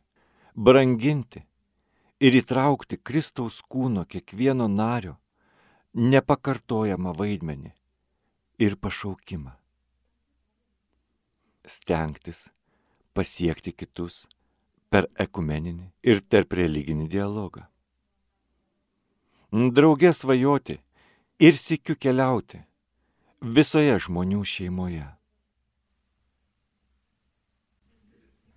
branginti 0.55 1.43
ir 2.23 2.37
įtraukti 2.39 2.99
Kristaus 3.01 3.61
kūno 3.65 4.05
kiekvieno 4.05 4.67
nario 4.71 5.17
nepakartojamą 5.93 7.13
vaidmenį 7.17 7.73
ir 8.65 8.77
pašaukimą. 8.81 9.53
Stengtis 11.65 12.47
pasiekti 13.13 13.73
kitus 13.73 14.23
per 14.89 15.07
ekumeninį 15.17 15.89
ir 16.03 16.21
tarp 16.29 16.53
religinį 16.59 17.07
dialogą. 17.09 17.65
Draugė 19.53 20.13
svajoti 20.17 20.79
ir 21.39 21.57
sikiu 21.57 21.95
keliauti 21.95 22.63
visoje 23.43 23.97
žmonių 24.05 24.41
šeimoje. 24.47 25.05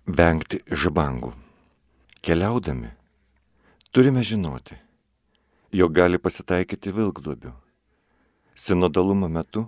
Vengti 0.07 0.63
žbangų. 0.71 1.46
Keliaudami 2.21 2.89
turime 3.91 4.23
žinoti, 4.23 4.75
jog 5.71 5.91
gali 5.93 6.17
pasitaikyti 6.17 6.91
vilkduobių, 6.91 7.51
sinodalumo 8.57 9.29
metu, 9.29 9.67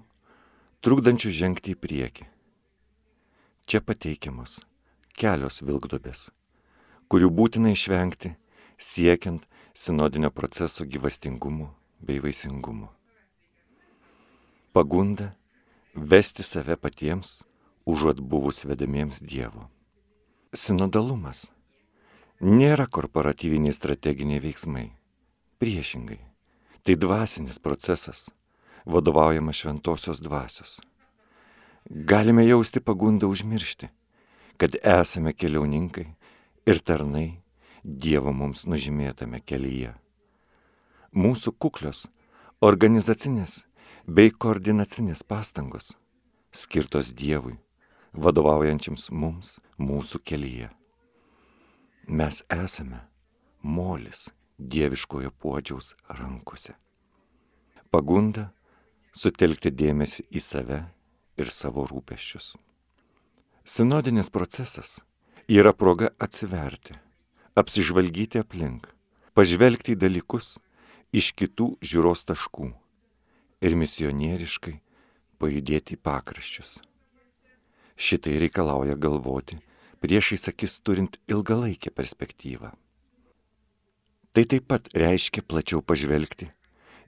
trukdančių 0.81 1.29
žengti 1.29 1.75
į 1.75 1.79
priekį. 1.79 2.25
Čia 3.69 3.81
pateikiamos 3.85 4.57
kelios 5.13 5.62
vilkdobės, 5.62 6.31
kurių 7.07 7.29
būtina 7.38 7.69
išvengti 7.75 8.33
siekiant 8.81 9.45
sinodinio 9.77 10.33
proceso 10.33 10.88
gyvastingumo 10.89 11.69
bei 12.01 12.17
vaisingumo. 12.23 12.89
Pagunda 14.73 15.35
vesti 15.93 16.43
save 16.43 16.81
patiems, 16.81 17.43
užuot 17.85 18.19
buvus 18.19 18.65
vedamiems 18.65 19.21
Dievo. 19.21 19.69
Sinodalumas 20.53 21.51
nėra 22.39 22.88
korporatyviniai 22.88 23.73
strateginiai 23.75 24.39
veiksmai. 24.39 24.89
Priešingai, 25.60 26.19
tai 26.88 26.95
dvasinis 26.95 27.60
procesas, 27.60 28.30
vadovaujamas 28.86 29.60
šventosios 29.60 30.21
dvasios. 30.23 30.80
Galime 31.89 32.45
jausti 32.47 32.80
pagundą 32.80 33.28
užmiršti, 33.28 33.89
kad 34.58 34.75
esame 34.84 35.34
keliauninkai 35.34 36.08
ir 36.65 36.80
tarnai 36.80 37.41
Dievo 37.84 38.34
mums 38.36 38.65
nužymėtame 38.67 39.39
kelyje. 39.39 39.93
Mūsų 41.15 41.54
kuklios 41.56 42.04
organizacinės 42.60 43.63
bei 44.06 44.32
koordinacinės 44.36 45.23
pastangos 45.23 45.93
skirtos 46.52 47.13
Dievui, 47.15 47.56
vadovaujančiams 48.12 49.10
mums 49.15 49.56
mūsų 49.80 50.19
kelyje. 50.28 50.67
Mes 52.10 52.41
esame 52.50 53.04
molis 53.62 54.30
dieviškojo 54.58 55.30
podžiaus 55.30 55.91
rankose. 56.17 56.74
Pagunda 57.93 58.48
sutelkti 59.13 59.69
dėmesį 59.69 60.26
į 60.34 60.41
save 60.41 60.80
ir 61.38 61.54
savo 61.54 61.86
rūpeščius. 61.86 62.56
Sinodinis 63.62 64.34
procesas 64.34 64.95
yra 65.45 65.76
proga 65.78 66.10
atsiverti, 66.17 66.98
apsižvalgyti 67.54 68.41
aplink, 68.41 68.89
pažvelgti 69.38 69.93
į 69.93 70.02
dalykus 70.02 70.56
iš 71.13 71.30
kitų 71.38 71.76
žiūros 71.86 72.26
taškų 72.26 72.72
ir 73.62 73.78
misionieriškai 73.86 74.80
pajudėti 75.38 75.93
į 75.93 76.04
pakraščius. 76.10 76.80
Šitai 77.93 78.39
reikalauja 78.41 78.98
galvoti 78.98 79.62
priešais 79.99 80.47
akis 80.51 80.79
turint 80.83 81.19
ilgalaikę 81.27 81.91
perspektyvą. 81.91 82.71
Tai 84.33 84.43
taip 84.45 84.65
pat 84.69 84.89
reiškia 84.93 85.43
plačiau 85.43 85.81
pažvelgti 85.81 86.49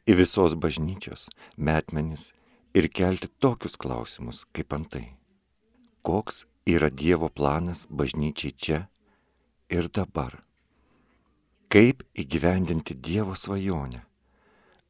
į 0.10 0.18
visos 0.18 0.56
bažnyčios 0.58 1.30
metmenis 1.58 2.32
ir 2.74 2.88
kelti 2.90 3.30
tokius 3.40 3.78
klausimus 3.78 4.46
kaip 4.56 4.74
antai. 4.74 5.06
Koks 6.02 6.46
yra 6.66 6.90
Dievo 6.90 7.30
planas 7.30 7.86
bažnyčiai 7.90 8.56
čia 8.58 8.80
ir 9.70 9.90
dabar? 9.94 10.42
Kaip 11.72 12.04
įgyvendinti 12.18 12.98
Dievo 12.98 13.38
svajonę 13.38 14.02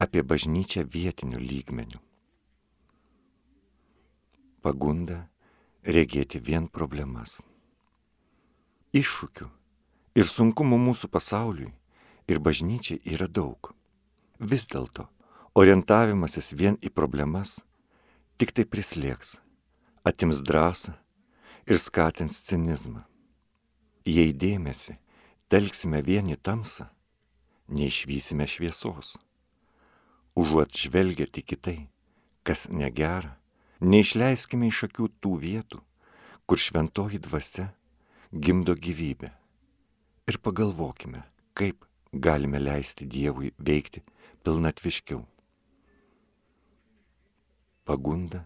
apie 0.01 0.23
bažnyčią 0.23 0.87
vietinių 0.87 1.37
lygmenių? 1.37 1.99
Pagunda 4.61 5.27
regėti 5.83 6.39
vien 6.39 6.67
problemas. 6.69 7.41
Iššūkių 8.91 9.45
ir 10.19 10.27
sunkumų 10.27 10.75
mūsų 10.84 11.08
pasauliui 11.08 11.69
ir 12.27 12.41
bažnyčiai 12.43 12.99
yra 13.13 13.30
daug. 13.32 13.69
Vis 14.36 14.65
dėlto 14.67 15.06
orientavimasis 15.56 16.51
vien 16.60 16.75
į 16.84 16.91
problemas 16.91 17.62
tik 18.36 18.51
tai 18.51 18.67
prislėgs, 18.67 19.38
atims 20.04 20.43
drąsą 20.43 20.97
ir 21.71 21.80
skatins 21.80 22.43
cinizmą. 22.49 23.06
Jei 24.04 24.36
dėmesį 24.36 24.99
telksime 25.47 26.04
vien 26.04 26.27
į 26.27 26.36
tamsą, 26.43 26.91
neišvysime 27.71 28.43
šviesos. 28.43 29.15
Užuot 30.36 30.75
žvelgia 30.75 31.32
tik 31.32 31.56
į 31.56 31.63
tai, 31.63 31.80
kas 32.43 32.67
negera, 32.67 33.38
neišleiskime 33.80 34.67
iš 34.67 34.89
akių 34.91 35.13
tų 35.23 35.38
vietų, 35.47 35.80
kur 36.43 36.60
šventoji 36.60 37.23
dvasia 37.23 37.71
gimdo 38.33 38.75
gyvybę. 38.75 39.29
Ir 40.27 40.37
pagalvokime, 40.37 41.23
kaip 41.53 41.85
galime 42.13 42.59
leisti 42.59 43.05
Dievui 43.05 43.51
veikti 43.59 44.03
pilnatviškiau. 44.43 45.23
Pagunda 47.85 48.45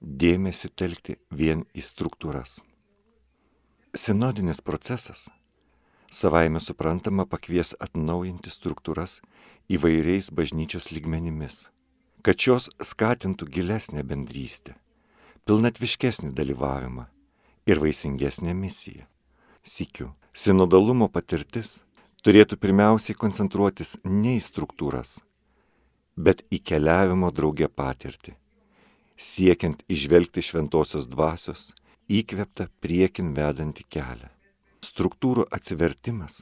dėmesį 0.00 0.70
telkti 0.76 1.18
vien 1.30 1.66
į 1.76 1.84
struktūras. 1.84 2.60
Sinodinis 3.94 4.62
procesas 4.64 5.28
savaime 6.10 6.60
suprantama 6.60 7.26
pakvies 7.26 7.74
atnaujinti 7.80 8.50
struktūras 8.50 9.18
įvairiais 9.68 10.30
bažnyčios 10.32 10.88
lygmenimis 10.94 11.66
kad 12.22 12.36
šios 12.36 12.68
skatintų 12.84 13.48
gilesnę 13.48 14.02
bendrystę, 14.04 14.74
pilnatviškesnį 15.48 16.34
dalyvavimą 16.36 17.06
ir 17.66 17.80
vaisingesnę 17.82 18.54
misiją. 18.54 19.04
Sikiu, 19.62 20.12
sinodalumo 20.32 21.08
patirtis 21.12 21.80
turėtų 22.24 22.56
pirmiausiai 22.60 23.16
koncentruotis 23.16 23.96
ne 24.04 24.36
į 24.38 24.42
struktūras, 24.44 25.18
bet 26.16 26.44
į 26.52 26.60
keliavimo 26.64 27.30
draugę 27.32 27.68
patirtį, 27.68 28.34
siekiant 29.16 29.84
išvelgti 29.88 30.44
šventosios 30.44 31.08
dvasios 31.08 31.70
įkveptą 32.10 32.68
priekin 32.80 33.32
vedantį 33.36 33.86
kelią. 33.88 34.30
Struktūrų 34.80 35.44
atsivertimas 35.52 36.40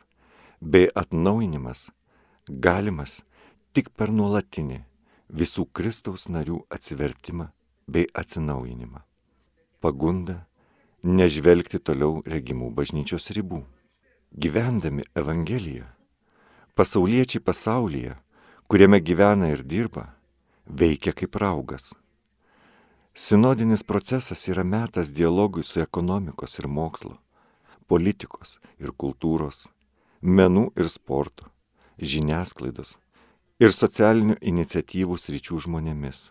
bei 0.61 0.87
atnaujinimas 0.95 1.89
galimas 2.49 3.21
tik 3.75 3.91
per 3.99 4.11
nuolatinį 4.15 4.81
visų 5.29 5.67
Kristaus 5.75 6.29
narių 6.33 6.63
atsivertimą 6.73 7.51
bei 7.87 8.09
atsinaujinimą. 8.15 9.03
Pagunda 9.81 10.48
nežvelgti 11.03 11.79
toliau 11.79 12.23
regimų 12.27 12.71
bažnyčios 12.75 13.31
ribų. 13.37 13.63
Gyvendami 14.33 15.07
Evangeliją, 15.17 15.87
pasauliečiai 16.77 17.41
pasaulyje, 17.41 18.19
kuriame 18.69 19.01
gyvena 19.01 19.49
ir 19.55 19.63
dirba, 19.65 20.13
veikia 20.67 21.15
kaip 21.17 21.39
raugas. 21.41 21.95
Sinodinis 23.15 23.83
procesas 23.83 24.45
yra 24.49 24.65
metas 24.65 25.11
dialogui 25.11 25.65
su 25.65 25.81
ekonomikos 25.81 26.59
ir 26.61 26.69
mokslo, 26.69 27.17
politikos 27.89 28.59
ir 28.79 28.93
kultūros, 28.93 29.67
menų 30.21 30.69
ir 30.77 30.91
sporto, 30.93 31.49
žiniasklaidos 31.99 32.99
ir 33.59 33.75
socialinių 33.75 34.37
iniciatyvų 34.39 35.17
sričių 35.19 35.59
žmonėmis. 35.67 36.29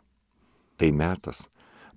Tai 0.77 0.89
metas 0.95 1.47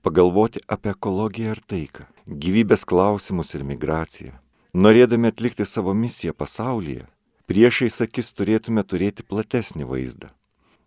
pagalvoti 0.03 0.63
apie 0.67 0.95
ekologiją 0.95 1.55
ir 1.55 1.61
taiką, 1.71 2.07
gyvybės 2.31 2.87
klausimus 2.87 3.55
ir 3.59 3.65
migraciją. 3.67 4.37
Norėdami 4.75 5.33
atlikti 5.33 5.67
savo 5.67 5.95
misiją 5.95 6.33
pasaulyje, 6.33 7.07
priešais 7.51 8.01
akis 8.07 8.31
turėtume 8.39 8.85
turėti 8.87 9.27
platesnį 9.27 9.89
vaizdą. 9.91 10.31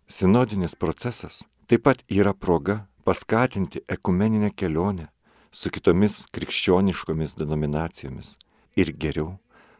Sinodinis 0.08 0.76
procesas 0.76 1.42
taip 1.68 1.84
pat 1.84 2.00
yra 2.08 2.32
proga 2.32 2.86
paskatinti 3.04 3.84
ekumeninę 3.88 4.50
kelionę 4.56 5.10
su 5.52 5.70
kitomis 5.70 6.24
krikščioniškomis 6.32 7.36
denominacijomis 7.36 8.34
ir 8.80 8.92
geriau 8.96 9.34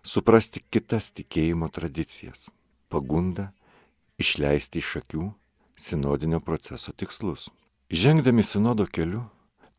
suprasti 0.05 0.61
kitas 0.71 1.11
tikėjimo 1.17 1.71
tradicijas. 1.73 2.51
Pagunda 2.93 3.51
išleisti 4.21 4.85
iš 4.85 4.99
akių 5.01 5.31
sinodinio 5.77 6.41
proceso 6.41 6.93
tikslus. 6.93 7.49
Žengdami 7.91 8.43
sinodo 8.43 8.87
keliu, 8.87 9.25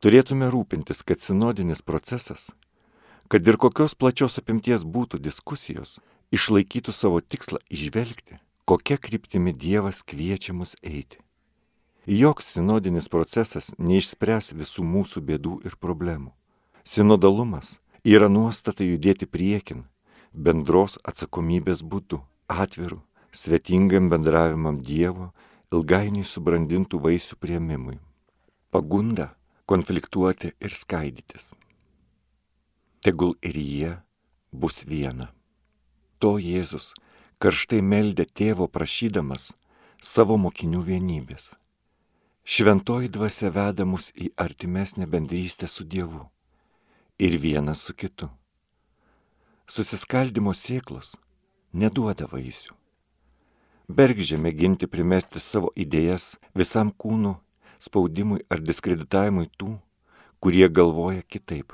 turėtume 0.05 0.51
rūpintis, 0.53 1.01
kad 1.01 1.17
sinodinis 1.17 1.81
procesas, 1.81 2.51
kad 3.27 3.47
ir 3.49 3.57
kokios 3.57 3.95
plačios 3.97 4.37
apimties 4.37 4.83
būtų 4.85 5.17
diskusijos, 5.17 5.97
išlaikytų 6.29 6.93
savo 6.93 7.21
tikslą 7.25 7.57
išvelgti, 7.73 8.37
kokia 8.69 8.99
kryptimi 9.01 9.49
Dievas 9.49 10.03
kviečia 10.05 10.53
mus 10.53 10.75
eiti. 10.85 11.17
Joks 12.05 12.51
sinodinis 12.53 13.09
procesas 13.09 13.71
neišspręs 13.81 14.51
visų 14.53 14.85
mūsų 14.85 15.23
bėdų 15.25 15.55
ir 15.65 15.77
problemų. 15.81 16.35
Sinodalumas 16.85 17.79
yra 18.05 18.29
nuostata 18.29 18.85
judėti 18.85 19.25
priekin, 19.25 19.87
bendros 20.33 20.99
atsakomybės 21.01 21.81
būdu, 21.81 22.19
atviru, 22.45 22.99
svetingam 23.33 24.11
bendravimam 24.13 24.77
Dievo, 24.85 25.31
ilgainiui 25.73 26.27
subrandintų 26.29 27.01
vaisių 27.07 27.39
prieimimui. 27.41 27.97
Pagunda 28.69 29.31
konfliktuoti 29.65 30.53
ir 30.61 30.73
skaidytis. 30.73 31.53
Tegul 33.01 33.35
ir 33.41 33.57
jie 33.57 33.91
bus 34.51 34.85
viena. 34.89 35.31
To 36.19 36.37
Jėzus 36.39 36.93
karštai 37.41 37.81
meldė 37.81 38.25
tėvo 38.25 38.67
prašydamas 38.71 39.51
savo 40.01 40.37
mokinių 40.37 40.81
vienybės. 40.85 41.53
Šventoji 42.45 43.09
dvasia 43.09 43.49
veda 43.49 43.85
mus 43.89 44.11
į 44.13 44.29
artimesnę 44.37 45.07
bendrystę 45.09 45.67
su 45.67 45.83
Dievu 45.83 46.23
ir 47.17 47.37
vienas 47.41 47.81
su 47.87 47.93
kitu. 47.93 48.29
Susiskaldimo 49.65 50.53
sėklos 50.53 51.15
neduoda 51.73 52.27
vaisių. 52.29 52.75
Bergždžia 53.89 54.37
mėginti 54.41 54.87
primesti 54.89 55.41
savo 55.41 55.71
idėjas 55.77 56.35
visam 56.57 56.91
kūnu, 56.91 57.35
spaudimui 57.79 58.43
ar 58.49 58.61
diskreditavimui 58.61 59.49
tų, 59.57 59.75
kurie 60.39 60.67
galvoja 60.69 61.23
kitaip. 61.23 61.73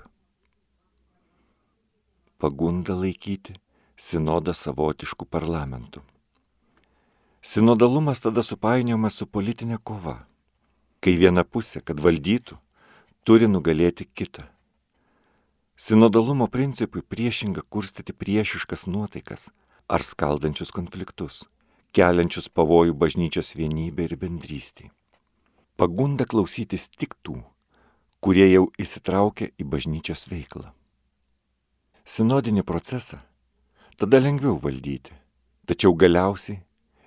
Pagunda 2.41 2.95
laikyti 2.97 3.53
sinodą 3.97 4.55
savotiškų 4.57 5.27
parlamentų. 5.29 6.01
Sinodalumas 7.41 8.21
tada 8.21 8.43
supainiojamas 8.45 9.17
su 9.17 9.25
politinė 9.25 9.77
kova 9.83 10.19
kai 11.01 11.17
viena 11.17 11.43
pusė, 11.43 11.81
kad 11.81 11.99
valdytų, 11.99 12.57
turi 13.25 13.49
nugalėti 13.49 14.05
kitą. 14.05 14.45
Sinodalumo 15.81 16.45
principui 16.45 17.01
priešinga 17.01 17.65
kurstyti 17.73 18.13
priešiškas 18.13 18.85
nuotaikas 18.85 19.49
ar 19.89 20.05
skaldančius 20.05 20.69
konfliktus, 20.75 21.47
keliančius 21.97 22.51
pavojų 22.53 22.93
bažnyčios 22.93 23.55
vienybė 23.57 24.11
ir 24.11 24.17
bendrystė. 24.21 24.91
Pagunda 25.79 26.25
klausytis 26.29 26.89
tik 26.89 27.15
tų, 27.25 27.39
kurie 28.21 28.45
jau 28.51 28.67
įsitraukia 28.81 29.49
į 29.57 29.65
bažnyčios 29.65 30.27
veiklą. 30.29 30.69
Sinodinį 32.05 32.63
procesą 32.67 33.21
tada 33.97 34.19
lengviau 34.21 34.57
valdyti, 34.61 35.13
tačiau 35.69 35.93
galiausiai 35.93 36.61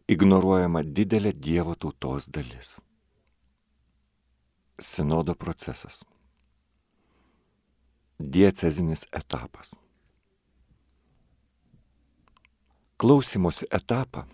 ignoruojama 0.09 0.83
didelė 0.85 1.33
Dievo 1.33 1.75
tautos 1.75 2.29
dalis. 2.29 2.77
Sinodo 4.79 5.35
procesas. 5.35 6.03
Diecezinis 8.19 9.07
etapas. 9.13 9.75
Klausimosi 12.99 13.67
etapą 13.71 14.25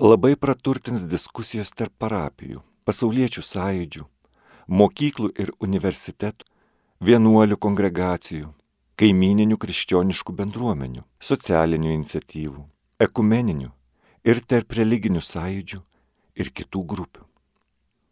labai 0.00 0.34
praturtins 0.36 1.04
diskusijos 1.04 1.72
tarp 1.76 1.92
parapijų, 2.00 2.62
pasauliečių 2.88 3.42
sąjūdžių, 3.44 4.04
mokyklų 4.80 5.28
ir 5.36 5.52
universitetų, 5.60 6.46
vienuolių 7.04 7.58
kongregacijų, 7.60 8.48
kaimininių 8.98 9.58
krikščioniškų 9.60 10.34
bendruomenių, 10.38 11.04
socialinių 11.20 11.92
iniciatyvų, 11.98 12.64
ekumeninių 13.04 13.68
ir 14.24 14.40
tarp 14.48 14.72
religinių 14.80 15.20
sąjūdžių 15.20 15.82
ir 16.40 16.50
kitų 16.50 16.84
grupių. 16.94 17.26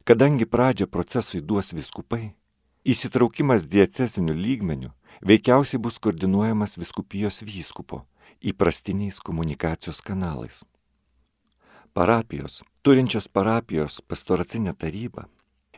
Kadangi 0.06 0.46
pradžią 0.46 0.86
procesui 0.86 1.40
duos 1.40 1.72
viskupai, 1.74 2.36
įsitraukimas 2.84 3.64
diecesinių 3.66 4.36
lygmenių 4.36 4.92
veikiausiai 5.24 5.80
bus 5.82 5.96
koordinuojamas 5.98 6.76
viskupijos 6.78 7.40
vyskupo 7.48 8.04
įprastiniais 8.44 9.18
komunikacijos 9.24 10.04
kanalais. 10.04 10.62
Parapijos, 11.96 12.62
turinčios 12.82 13.26
parapijos 13.28 14.02
pastoracinę 14.08 14.74
tarybą 14.74 15.22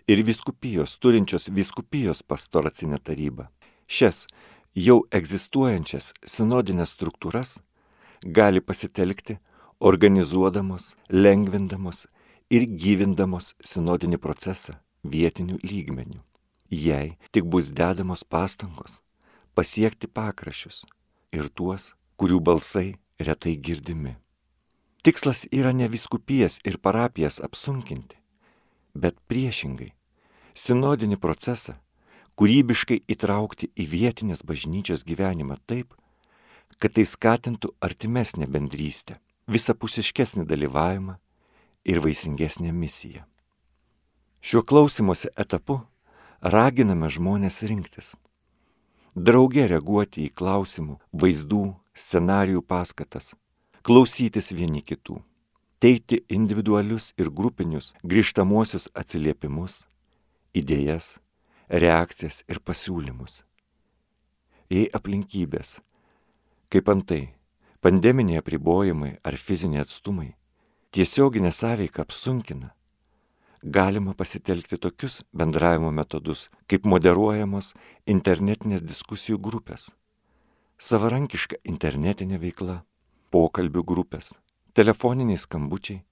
ir 0.09 0.24
viskupijos, 0.26 0.98
turinčios 0.98 1.46
viskupijos 1.59 2.24
pastoracinę 2.26 2.98
tarybą, 2.98 3.46
šias 3.87 4.26
jau 4.74 4.96
egzistuojančias 5.14 6.11
sinodinės 6.26 6.96
struktūras 6.96 7.54
gali 8.24 8.59
pasitelkti 8.59 9.38
organizuodamos, 9.78 10.96
lengvindamos 11.09 12.09
ir 12.50 12.66
gyvindamos 12.66 13.54
sinodinį 13.62 14.18
procesą 14.18 14.81
vietinių 15.07 15.62
lygmenių, 15.62 16.18
jei 16.66 17.14
tik 17.31 17.46
bus 17.46 17.70
dedamos 17.70 18.26
pastangos 18.26 19.04
pasiekti 19.54 20.11
pakrašius 20.11 20.83
ir 21.31 21.46
tuos, 21.46 21.92
kurių 22.18 22.42
balsai 22.42 22.88
retai 23.22 23.54
girdimi. 23.54 24.18
Tikslas 25.02 25.46
yra 25.52 25.72
ne 25.72 25.88
viskupijas 25.88 26.58
ir 26.64 26.78
parapijas 26.78 27.38
apsunkinti, 27.40 28.16
bet 28.94 29.14
priešingai- 29.30 29.92
sinodinį 30.64 31.16
procesą 31.16 31.78
kūrybiškai 32.38 33.02
įtraukti 33.11 33.70
į 33.74 33.84
vietinės 33.94 34.42
bažnyčios 34.46 35.04
gyvenimą 35.06 35.56
taip, 35.66 35.94
kad 36.78 36.94
tai 36.94 37.04
skatintų 37.06 37.72
artimesnę 37.80 38.46
bendrystę, 38.46 39.18
visapusiškesnį 39.48 40.44
dalyvavimą 40.46 41.16
ir 41.84 42.00
vaisingesnė 42.04 42.72
misija. 42.72 43.26
Šiuo 44.40 44.62
klausimuose 44.62 45.30
etapu 45.34 45.80
raginame 46.40 47.08
žmonės 47.11 47.62
rinktis. 47.66 48.14
Drauge 49.14 49.66
reaguoti 49.66 50.28
į 50.28 50.34
klausimų, 50.38 50.98
vaizdų, 51.12 51.64
scenarijų 51.94 52.62
paskatas, 52.62 53.32
klausytis 53.88 54.51
vieni 54.53 54.83
kitų, 54.85 55.14
teikti 55.81 56.18
individualius 56.29 57.14
ir 57.16 57.31
grupinius 57.33 57.94
grįžtamuosius 58.05 58.90
atsiliepimus, 58.92 59.87
idėjas, 60.53 61.14
reakcijas 61.72 62.42
ir 62.53 62.61
pasiūlymus. 62.61 63.38
Jei 64.68 64.90
aplinkybės, 64.92 65.79
kaip 66.68 66.90
antai, 66.92 67.22
pandeminiai 67.81 68.42
apribojimai 68.42 69.14
ar 69.24 69.38
fiziniai 69.40 69.87
atstumai 69.87 70.35
tiesioginė 70.92 71.55
sąveika 71.57 72.05
apsunkina, 72.05 72.74
galima 73.64 74.12
pasitelkti 74.12 74.77
tokius 74.77 75.22
bendravimo 75.33 75.94
metodus, 75.96 76.51
kaip 76.68 76.85
moderuojamos 76.85 77.72
internetinės 78.05 78.85
diskusijų 78.85 79.40
grupės, 79.48 79.88
savarankiška 80.77 81.62
internetinė 81.64 82.37
veikla, 82.44 82.83
pokalbių 83.31 83.83
grupės, 83.85 84.33
telefoniniai 84.75 85.38
skambučiai 85.38 86.03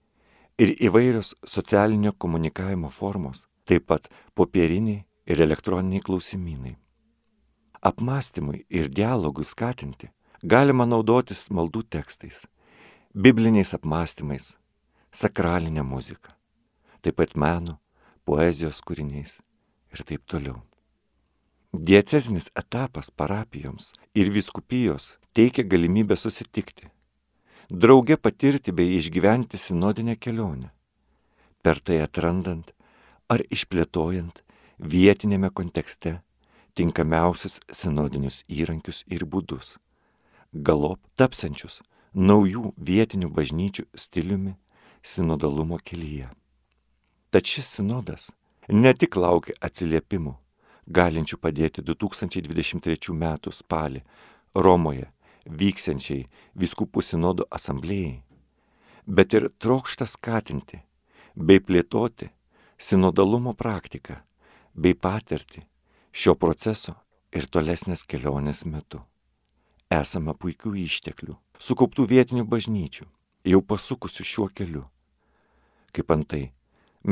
ir 0.59 0.73
įvairios 0.89 1.35
socialinio 1.45 2.13
komunikavimo 2.19 2.91
formos, 2.93 3.45
taip 3.65 3.87
pat 3.91 4.09
popieriniai 4.35 5.05
ir 5.27 5.41
elektroniniai 5.43 6.03
klausimynai. 6.05 6.77
Apmąstymui 7.83 8.65
ir 8.71 8.89
dialogui 8.89 9.45
skatinti 9.45 10.11
galima 10.43 10.87
naudotis 10.87 11.47
maldų 11.51 11.85
tekstais, 11.91 12.45
bibliniais 13.15 13.75
apmąstymais, 13.77 14.55
sakralinę 15.13 15.83
muziką, 15.83 16.33
taip 17.03 17.17
pat 17.21 17.37
meno, 17.37 17.79
poezijos 18.25 18.81
kūriniais 18.85 19.39
ir 19.93 20.03
taip 20.05 20.25
toliau. 20.27 20.61
Diecezinis 21.77 22.49
etapas 22.57 23.11
parapijoms 23.11 23.93
ir 24.15 24.31
viskupijos 24.33 25.17
teikia 25.37 25.65
galimybę 25.65 26.17
susitikti, 26.17 26.89
drauge 27.71 28.17
patirti 28.17 28.73
bei 28.73 28.97
išgyventi 28.97 29.59
sinodinę 29.59 30.17
kelionę, 30.17 30.71
per 31.63 31.81
tai 31.81 31.99
atrandant 32.05 32.71
ar 33.29 33.43
išplėtojant 33.51 34.43
vietinėme 34.79 35.51
kontekste 35.51 36.21
tinkamiausius 36.79 37.59
sinodinius 37.73 38.45
įrankius 38.47 39.03
ir 39.11 39.25
būdus, 39.27 39.79
galop 40.53 41.01
tapsančius 41.17 41.81
naujų 42.15 42.73
vietinių 42.79 43.31
bažnyčių 43.35 43.87
stiliumi 43.95 44.55
sinodalumo 45.03 45.79
kelyje. 45.83 46.31
Tad 47.31 47.45
šis 47.45 47.67
sinodas 47.79 48.31
ne 48.69 48.93
tik 48.95 49.17
laukia 49.17 49.57
atsiliepimų, 49.61 50.37
galinčių 50.87 51.39
padėti 51.43 51.83
2023 51.83 53.13
m. 53.13 53.35
spalį 53.51 54.03
Romoje 54.55 55.11
vyksiančiai 55.47 56.27
viskupų 56.59 57.03
sinodo 57.03 57.47
asamblėjai, 57.51 58.23
bet 59.07 59.35
ir 59.39 59.49
trokšta 59.59 60.07
skatinti 60.11 60.83
bei 61.37 61.61
plėtoti 61.61 62.31
sinodalumo 62.79 63.55
praktiką 63.55 64.19
bei 64.75 64.95
patirtį 64.95 65.63
šio 66.13 66.35
proceso 66.35 66.97
ir 67.33 67.47
tolesnės 67.47 68.05
kelionės 68.05 68.65
metu. 68.67 69.01
Esama 69.93 70.35
puikių 70.35 70.75
išteklių, 70.83 71.37
sukauptų 71.59 72.09
vietinių 72.11 72.45
bažnyčių, 72.51 73.07
jau 73.47 73.63
pasukusių 73.63 74.27
šiuo 74.27 74.51
keliu 74.51 74.85
kaip 75.97 76.13
antai 76.13 76.51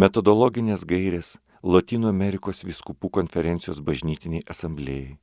metodologinės 0.04 0.84
gairės 0.84 1.36
Latino 1.64 2.10
Amerikos 2.12 2.60
viskupų 2.68 3.08
konferencijos 3.16 3.80
bažnytiniai 3.80 4.44
asamblėjai, 4.52 5.14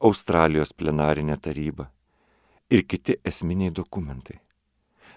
Australijos 0.00 0.72
plenarinė 0.72 1.36
taryba 1.36 1.90
ir 2.72 2.86
kiti 2.88 3.18
esminiai 3.24 3.74
dokumentai. 3.76 4.38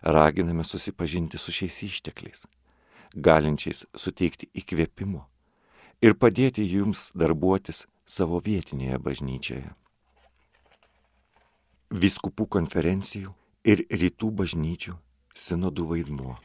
Raginame 0.04 0.64
susipažinti 0.64 1.38
su 1.38 1.52
šiais 1.56 1.78
ištekliais, 1.88 2.42
galinčiais 3.16 3.86
suteikti 3.96 4.50
įkvėpimo 4.60 5.24
ir 6.04 6.18
padėti 6.20 6.66
jums 6.68 7.08
darbuotis 7.16 7.86
savo 8.06 8.42
vietinėje 8.44 9.00
bažnyčioje. 9.08 9.72
Viskupų 12.04 12.50
konferencijų 12.58 13.32
ir 13.64 13.86
rytų 14.04 14.34
bažnyčių 14.42 14.98
sinodų 15.46 15.88
vaidmuo. 15.94 16.36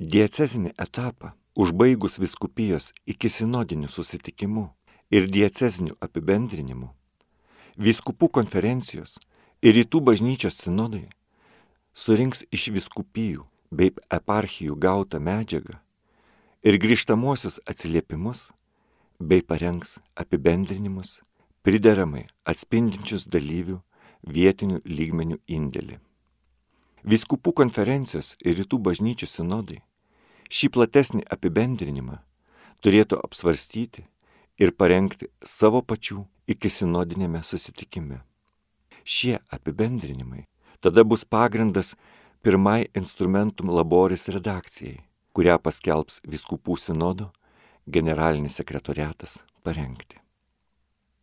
Diecezinį 0.00 0.72
etapą 0.80 1.34
užbaigus 1.56 2.18
viskupijos 2.18 2.90
iki 3.06 3.28
sinodinių 3.32 3.92
susitikimų 3.92 4.66
ir 5.12 5.28
diecezinių 5.30 6.00
apibendrinimų, 6.00 6.88
viskupų 7.76 8.32
konferencijos 8.40 9.18
ir 9.66 9.74
rytų 9.74 9.98
bažnyčios 10.06 10.60
sinodai 10.62 11.08
surinks 12.02 12.44
iš 12.54 12.68
viskupijų 12.76 13.46
bei 13.74 13.90
eparchijų 14.14 14.76
gautą 14.84 15.18
medžiagą 15.18 15.80
ir 16.70 16.78
grįžtamuosius 16.84 17.56
atsiliepimus 17.72 18.44
bei 19.18 19.42
parengs 19.42 19.96
apibendrinimus 20.22 21.16
prideramai 21.66 22.28
atspindinčius 22.52 23.26
dalyvių 23.26 23.80
vietinių 24.36 24.78
lygmenių 24.86 25.40
indėlį. 25.58 25.98
Viskupų 27.02 27.56
konferencijos 27.62 28.36
ir 28.46 28.60
rytų 28.60 28.78
bažnyčių 28.86 29.30
sinodai 29.32 29.80
šį 30.46 30.70
platesnį 30.78 31.26
apibendrinimą 31.38 32.20
turėtų 32.86 33.18
apsvarstyti 33.18 34.06
ir 34.62 34.76
parengti 34.78 35.32
savo 35.42 35.82
pačių 35.82 36.22
iki 36.54 36.70
sinodinėme 36.70 37.42
susitikime. 37.42 38.22
Šie 39.06 39.38
apibendrinimai 39.54 40.48
tada 40.82 41.04
bus 41.04 41.22
pagrindas 41.24 41.94
pirmai 42.42 42.88
instrumentum 42.94 43.70
laboris 43.70 44.26
redakcijai, 44.34 44.98
kurią 45.30 45.60
paskelbs 45.62 46.18
viskupų 46.26 46.74
sinodo 46.74 47.28
generalinis 47.86 48.58
sekretoriatas 48.58 49.36
parengti. 49.62 50.18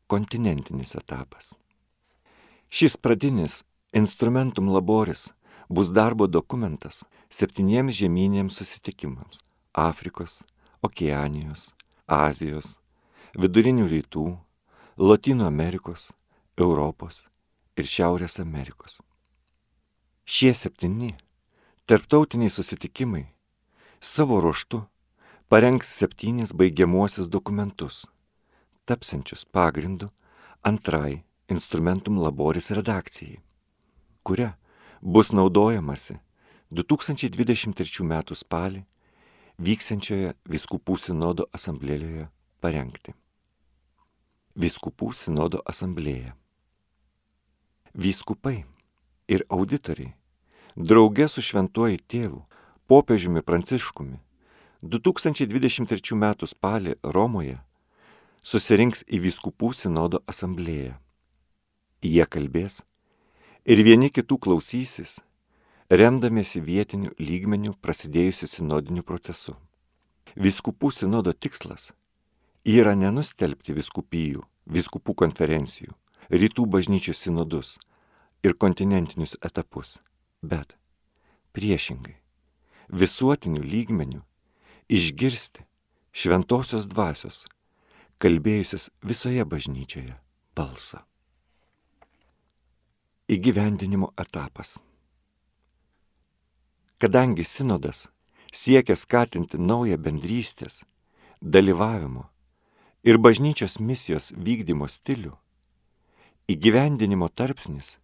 Kontinentinis 0.07 0.95
etapas. 0.95 1.57
Šis 2.71 2.95
pradinis 2.95 3.65
instrumentum 3.91 4.71
laboris 4.71 5.25
bus 5.67 5.91
darbo 5.91 6.27
dokumentas 6.27 7.03
septyniems 7.27 7.99
žemynėms 7.99 8.61
susitikimams- 8.63 9.43
Afrikos, 9.89 10.39
Okeanijos, 10.81 11.73
Azijos, 12.07 12.77
Vidurinių 13.35 13.91
rytų, 13.91 14.25
Latino 14.97 15.47
Amerikos, 15.51 16.11
Europos 16.55 17.25
ir 17.77 17.89
Šiaurės 17.89 18.39
Amerikos. 18.41 18.99
Šie 20.25 20.53
septyni 20.55 21.13
tarptautiniai 21.89 22.51
susitikimai 22.53 23.25
savo 23.99 24.39
ruoštu 24.43 24.83
parengs 25.51 25.89
septynis 25.99 26.53
baigiamuosius 26.55 27.27
dokumentus, 27.27 28.05
tapsiančius 28.85 29.45
pagrindu 29.45 30.09
antrai 30.63 31.23
instrumentum 31.51 32.17
laboris 32.23 32.71
redakcijai, 32.71 33.41
kuria 34.23 34.53
bus 35.01 35.33
naudojamasi 35.35 36.19
2023 36.71 38.05
m. 38.07 38.13
spalį 38.33 38.85
vyksiančioje 39.59 40.33
Viskupų 40.49 40.95
sinodo 40.97 41.45
asamblėjoje 41.53 42.29
parengti. 42.63 43.13
Viskupų 44.55 45.11
sinodo 45.13 45.61
asamblėja. 45.65 46.33
Vyskupai 47.93 48.63
ir 49.29 49.43
auditoriai 49.53 50.15
drauge 50.75 51.27
su 51.29 51.43
šventuoju 51.45 51.99
tėvu, 52.09 52.39
popiežiumi 52.89 53.43
Pranciškumi, 53.45 54.17
2023 54.81 56.17
m. 56.17 56.31
spalį 56.41 56.95
Romoje 57.05 57.59
susirinks 58.41 59.05
į 59.05 59.21
Viskupų 59.27 59.69
sinodo 59.77 60.23
asamblėją. 60.25 60.97
Jie 62.01 62.25
kalbės 62.25 62.81
ir 63.63 63.85
vieni 63.85 64.09
kitų 64.09 64.41
klausysis, 64.41 65.19
remdamiesi 65.85 66.65
vietiniu 66.65 67.13
lygmeniu 67.21 67.77
prasidėjusiu 67.77 68.49
sinodiniu 68.49 69.05
procesu. 69.05 69.53
Viskupų 70.33 70.89
sinodo 70.89 71.29
tikslas 71.29 71.91
yra 72.65 72.97
nenustelbti 72.97 73.77
viskupijų, 73.77 74.41
viskupų 74.65 75.13
konferencijų, 75.13 75.93
rytų 76.33 76.65
bažnyčių 76.65 77.13
sinodus 77.13 77.75
ir 78.43 78.57
kontinentinius 78.57 79.37
etapus, 79.45 79.99
bet 80.41 80.73
priešingai 81.53 82.17
visuotiniu 82.89 83.61
lygmeniu 83.61 84.23
išgirsti 84.89 85.65
šventosios 86.13 86.87
dvasios, 86.89 87.43
kalbėjusios 88.21 88.89
visoje 89.01 89.45
bažnyčioje 89.45 90.17
balsą. 90.55 91.03
Įgyvendinimo 93.29 94.11
etapas. 94.19 94.77
Kadangi 96.99 97.43
sinodas 97.43 98.07
siekia 98.53 98.95
skatinti 98.95 99.57
naują 99.57 99.97
bendrystės, 99.97 100.83
dalyvavimo 101.41 102.27
ir 103.03 103.17
bažnyčios 103.17 103.79
misijos 103.79 104.31
vykdymo 104.37 104.87
stilių, 104.87 105.33
įgyvendinimo 106.51 107.29
tarpsnis 107.29 107.97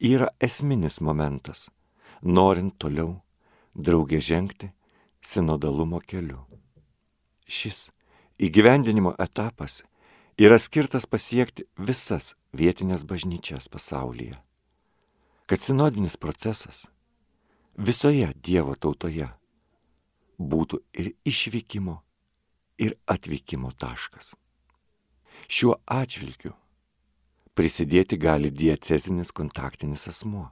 yra 0.00 0.30
esminis 0.42 0.98
momentas, 1.00 1.68
norint 2.22 2.74
toliau 2.82 3.20
draugė 3.74 4.18
žengti 4.18 4.72
sinodalumo 5.22 6.00
keliu. 6.02 6.42
Šis 7.46 7.90
įgyvendinimo 8.42 9.14
etapas 9.22 9.84
yra 10.40 10.58
skirtas 10.58 11.06
pasiekti 11.06 11.68
visas 11.78 12.34
vietinės 12.56 13.04
bažnyčias 13.06 13.68
pasaulyje. 13.70 14.34
Kad 15.46 15.62
sinodinis 15.62 16.16
procesas 16.16 16.86
visoje 17.78 18.32
Dievo 18.34 18.74
tautoje 18.74 19.28
būtų 20.38 20.80
ir 20.98 21.12
išvykimo, 21.26 22.00
ir 22.82 22.96
atvykimo 23.06 23.70
taškas. 23.78 24.34
Šiuo 25.50 25.76
atžvilgiu 25.86 26.54
prisidėti 27.60 28.16
gali 28.16 28.48
diecezinis 28.48 29.34
kontaktinis 29.36 30.08
asmuo. 30.08 30.48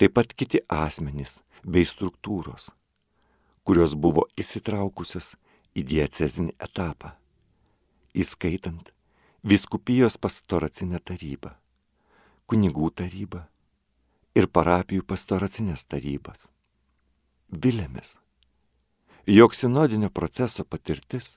Taip 0.00 0.16
pat 0.16 0.32
kiti 0.32 0.64
asmenys 0.72 1.42
bei 1.62 1.84
struktūros, 1.84 2.72
kurios 3.62 3.92
buvo 3.94 4.24
įsitraukusios 4.40 5.34
į 5.76 5.84
diecezinį 5.92 6.56
etapą 6.56 7.18
įskaitant 8.18 8.88
viskupijos 9.44 10.16
pastoracinę 10.18 10.98
tarybą, 10.98 11.52
kunigų 12.48 12.90
tarybą 13.00 13.44
ir 14.34 14.48
parapijų 14.48 15.04
pastoracinės 15.06 15.84
tarybas. 15.86 16.48
Vilėmės, 17.48 18.16
jog 19.26 19.54
sinodinio 19.54 20.10
proceso 20.10 20.64
patirtis 20.64 21.36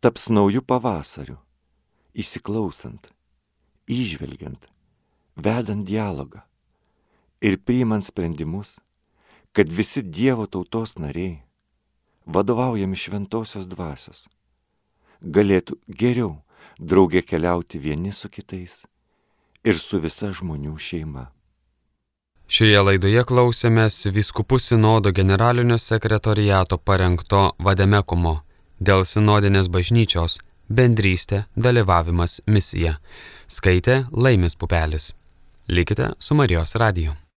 taps 0.00 0.28
naujų 0.30 0.62
pavasarių, 0.62 1.38
įsiklausant, 2.14 3.10
išvelgiant, 3.90 4.68
vedant 5.36 5.86
dialogą 5.86 6.42
ir 7.40 7.58
priimant 7.64 8.04
sprendimus, 8.04 8.76
kad 9.52 9.72
visi 9.72 10.02
Dievo 10.02 10.46
tautos 10.46 10.96
nariai, 11.00 11.40
vadovaujami 12.26 12.96
šventosios 12.96 13.66
dvasios, 13.66 14.28
galėtų 15.20 15.80
geriau 15.88 16.36
draugė 16.78 17.24
keliauti 17.26 17.80
vieni 17.80 18.12
su 18.12 18.28
kitais 18.28 18.84
ir 19.64 19.76
su 19.76 20.00
visa 20.00 20.30
žmonių 20.32 20.76
šeima. 20.78 21.26
Šioje 22.50 22.80
laidoje 22.82 23.22
klausėmės 23.28 24.08
Viskupų 24.10 24.58
sinodo 24.58 25.12
generalinio 25.14 25.76
sekretoriato 25.78 26.80
parengto 26.82 27.52
vademekumo 27.62 28.40
dėl 28.80 29.04
sinodinės 29.06 29.68
bažnyčios 29.70 30.40
bendrystė, 30.70 31.44
dalyvavimas, 31.54 32.40
misija. 32.46 32.96
Skaitė 33.50 34.04
Laimis 34.14 34.54
Pupelis. 34.54 35.08
Likite 35.66 36.12
su 36.22 36.36
Marijos 36.38 36.76
radiju. 36.78 37.16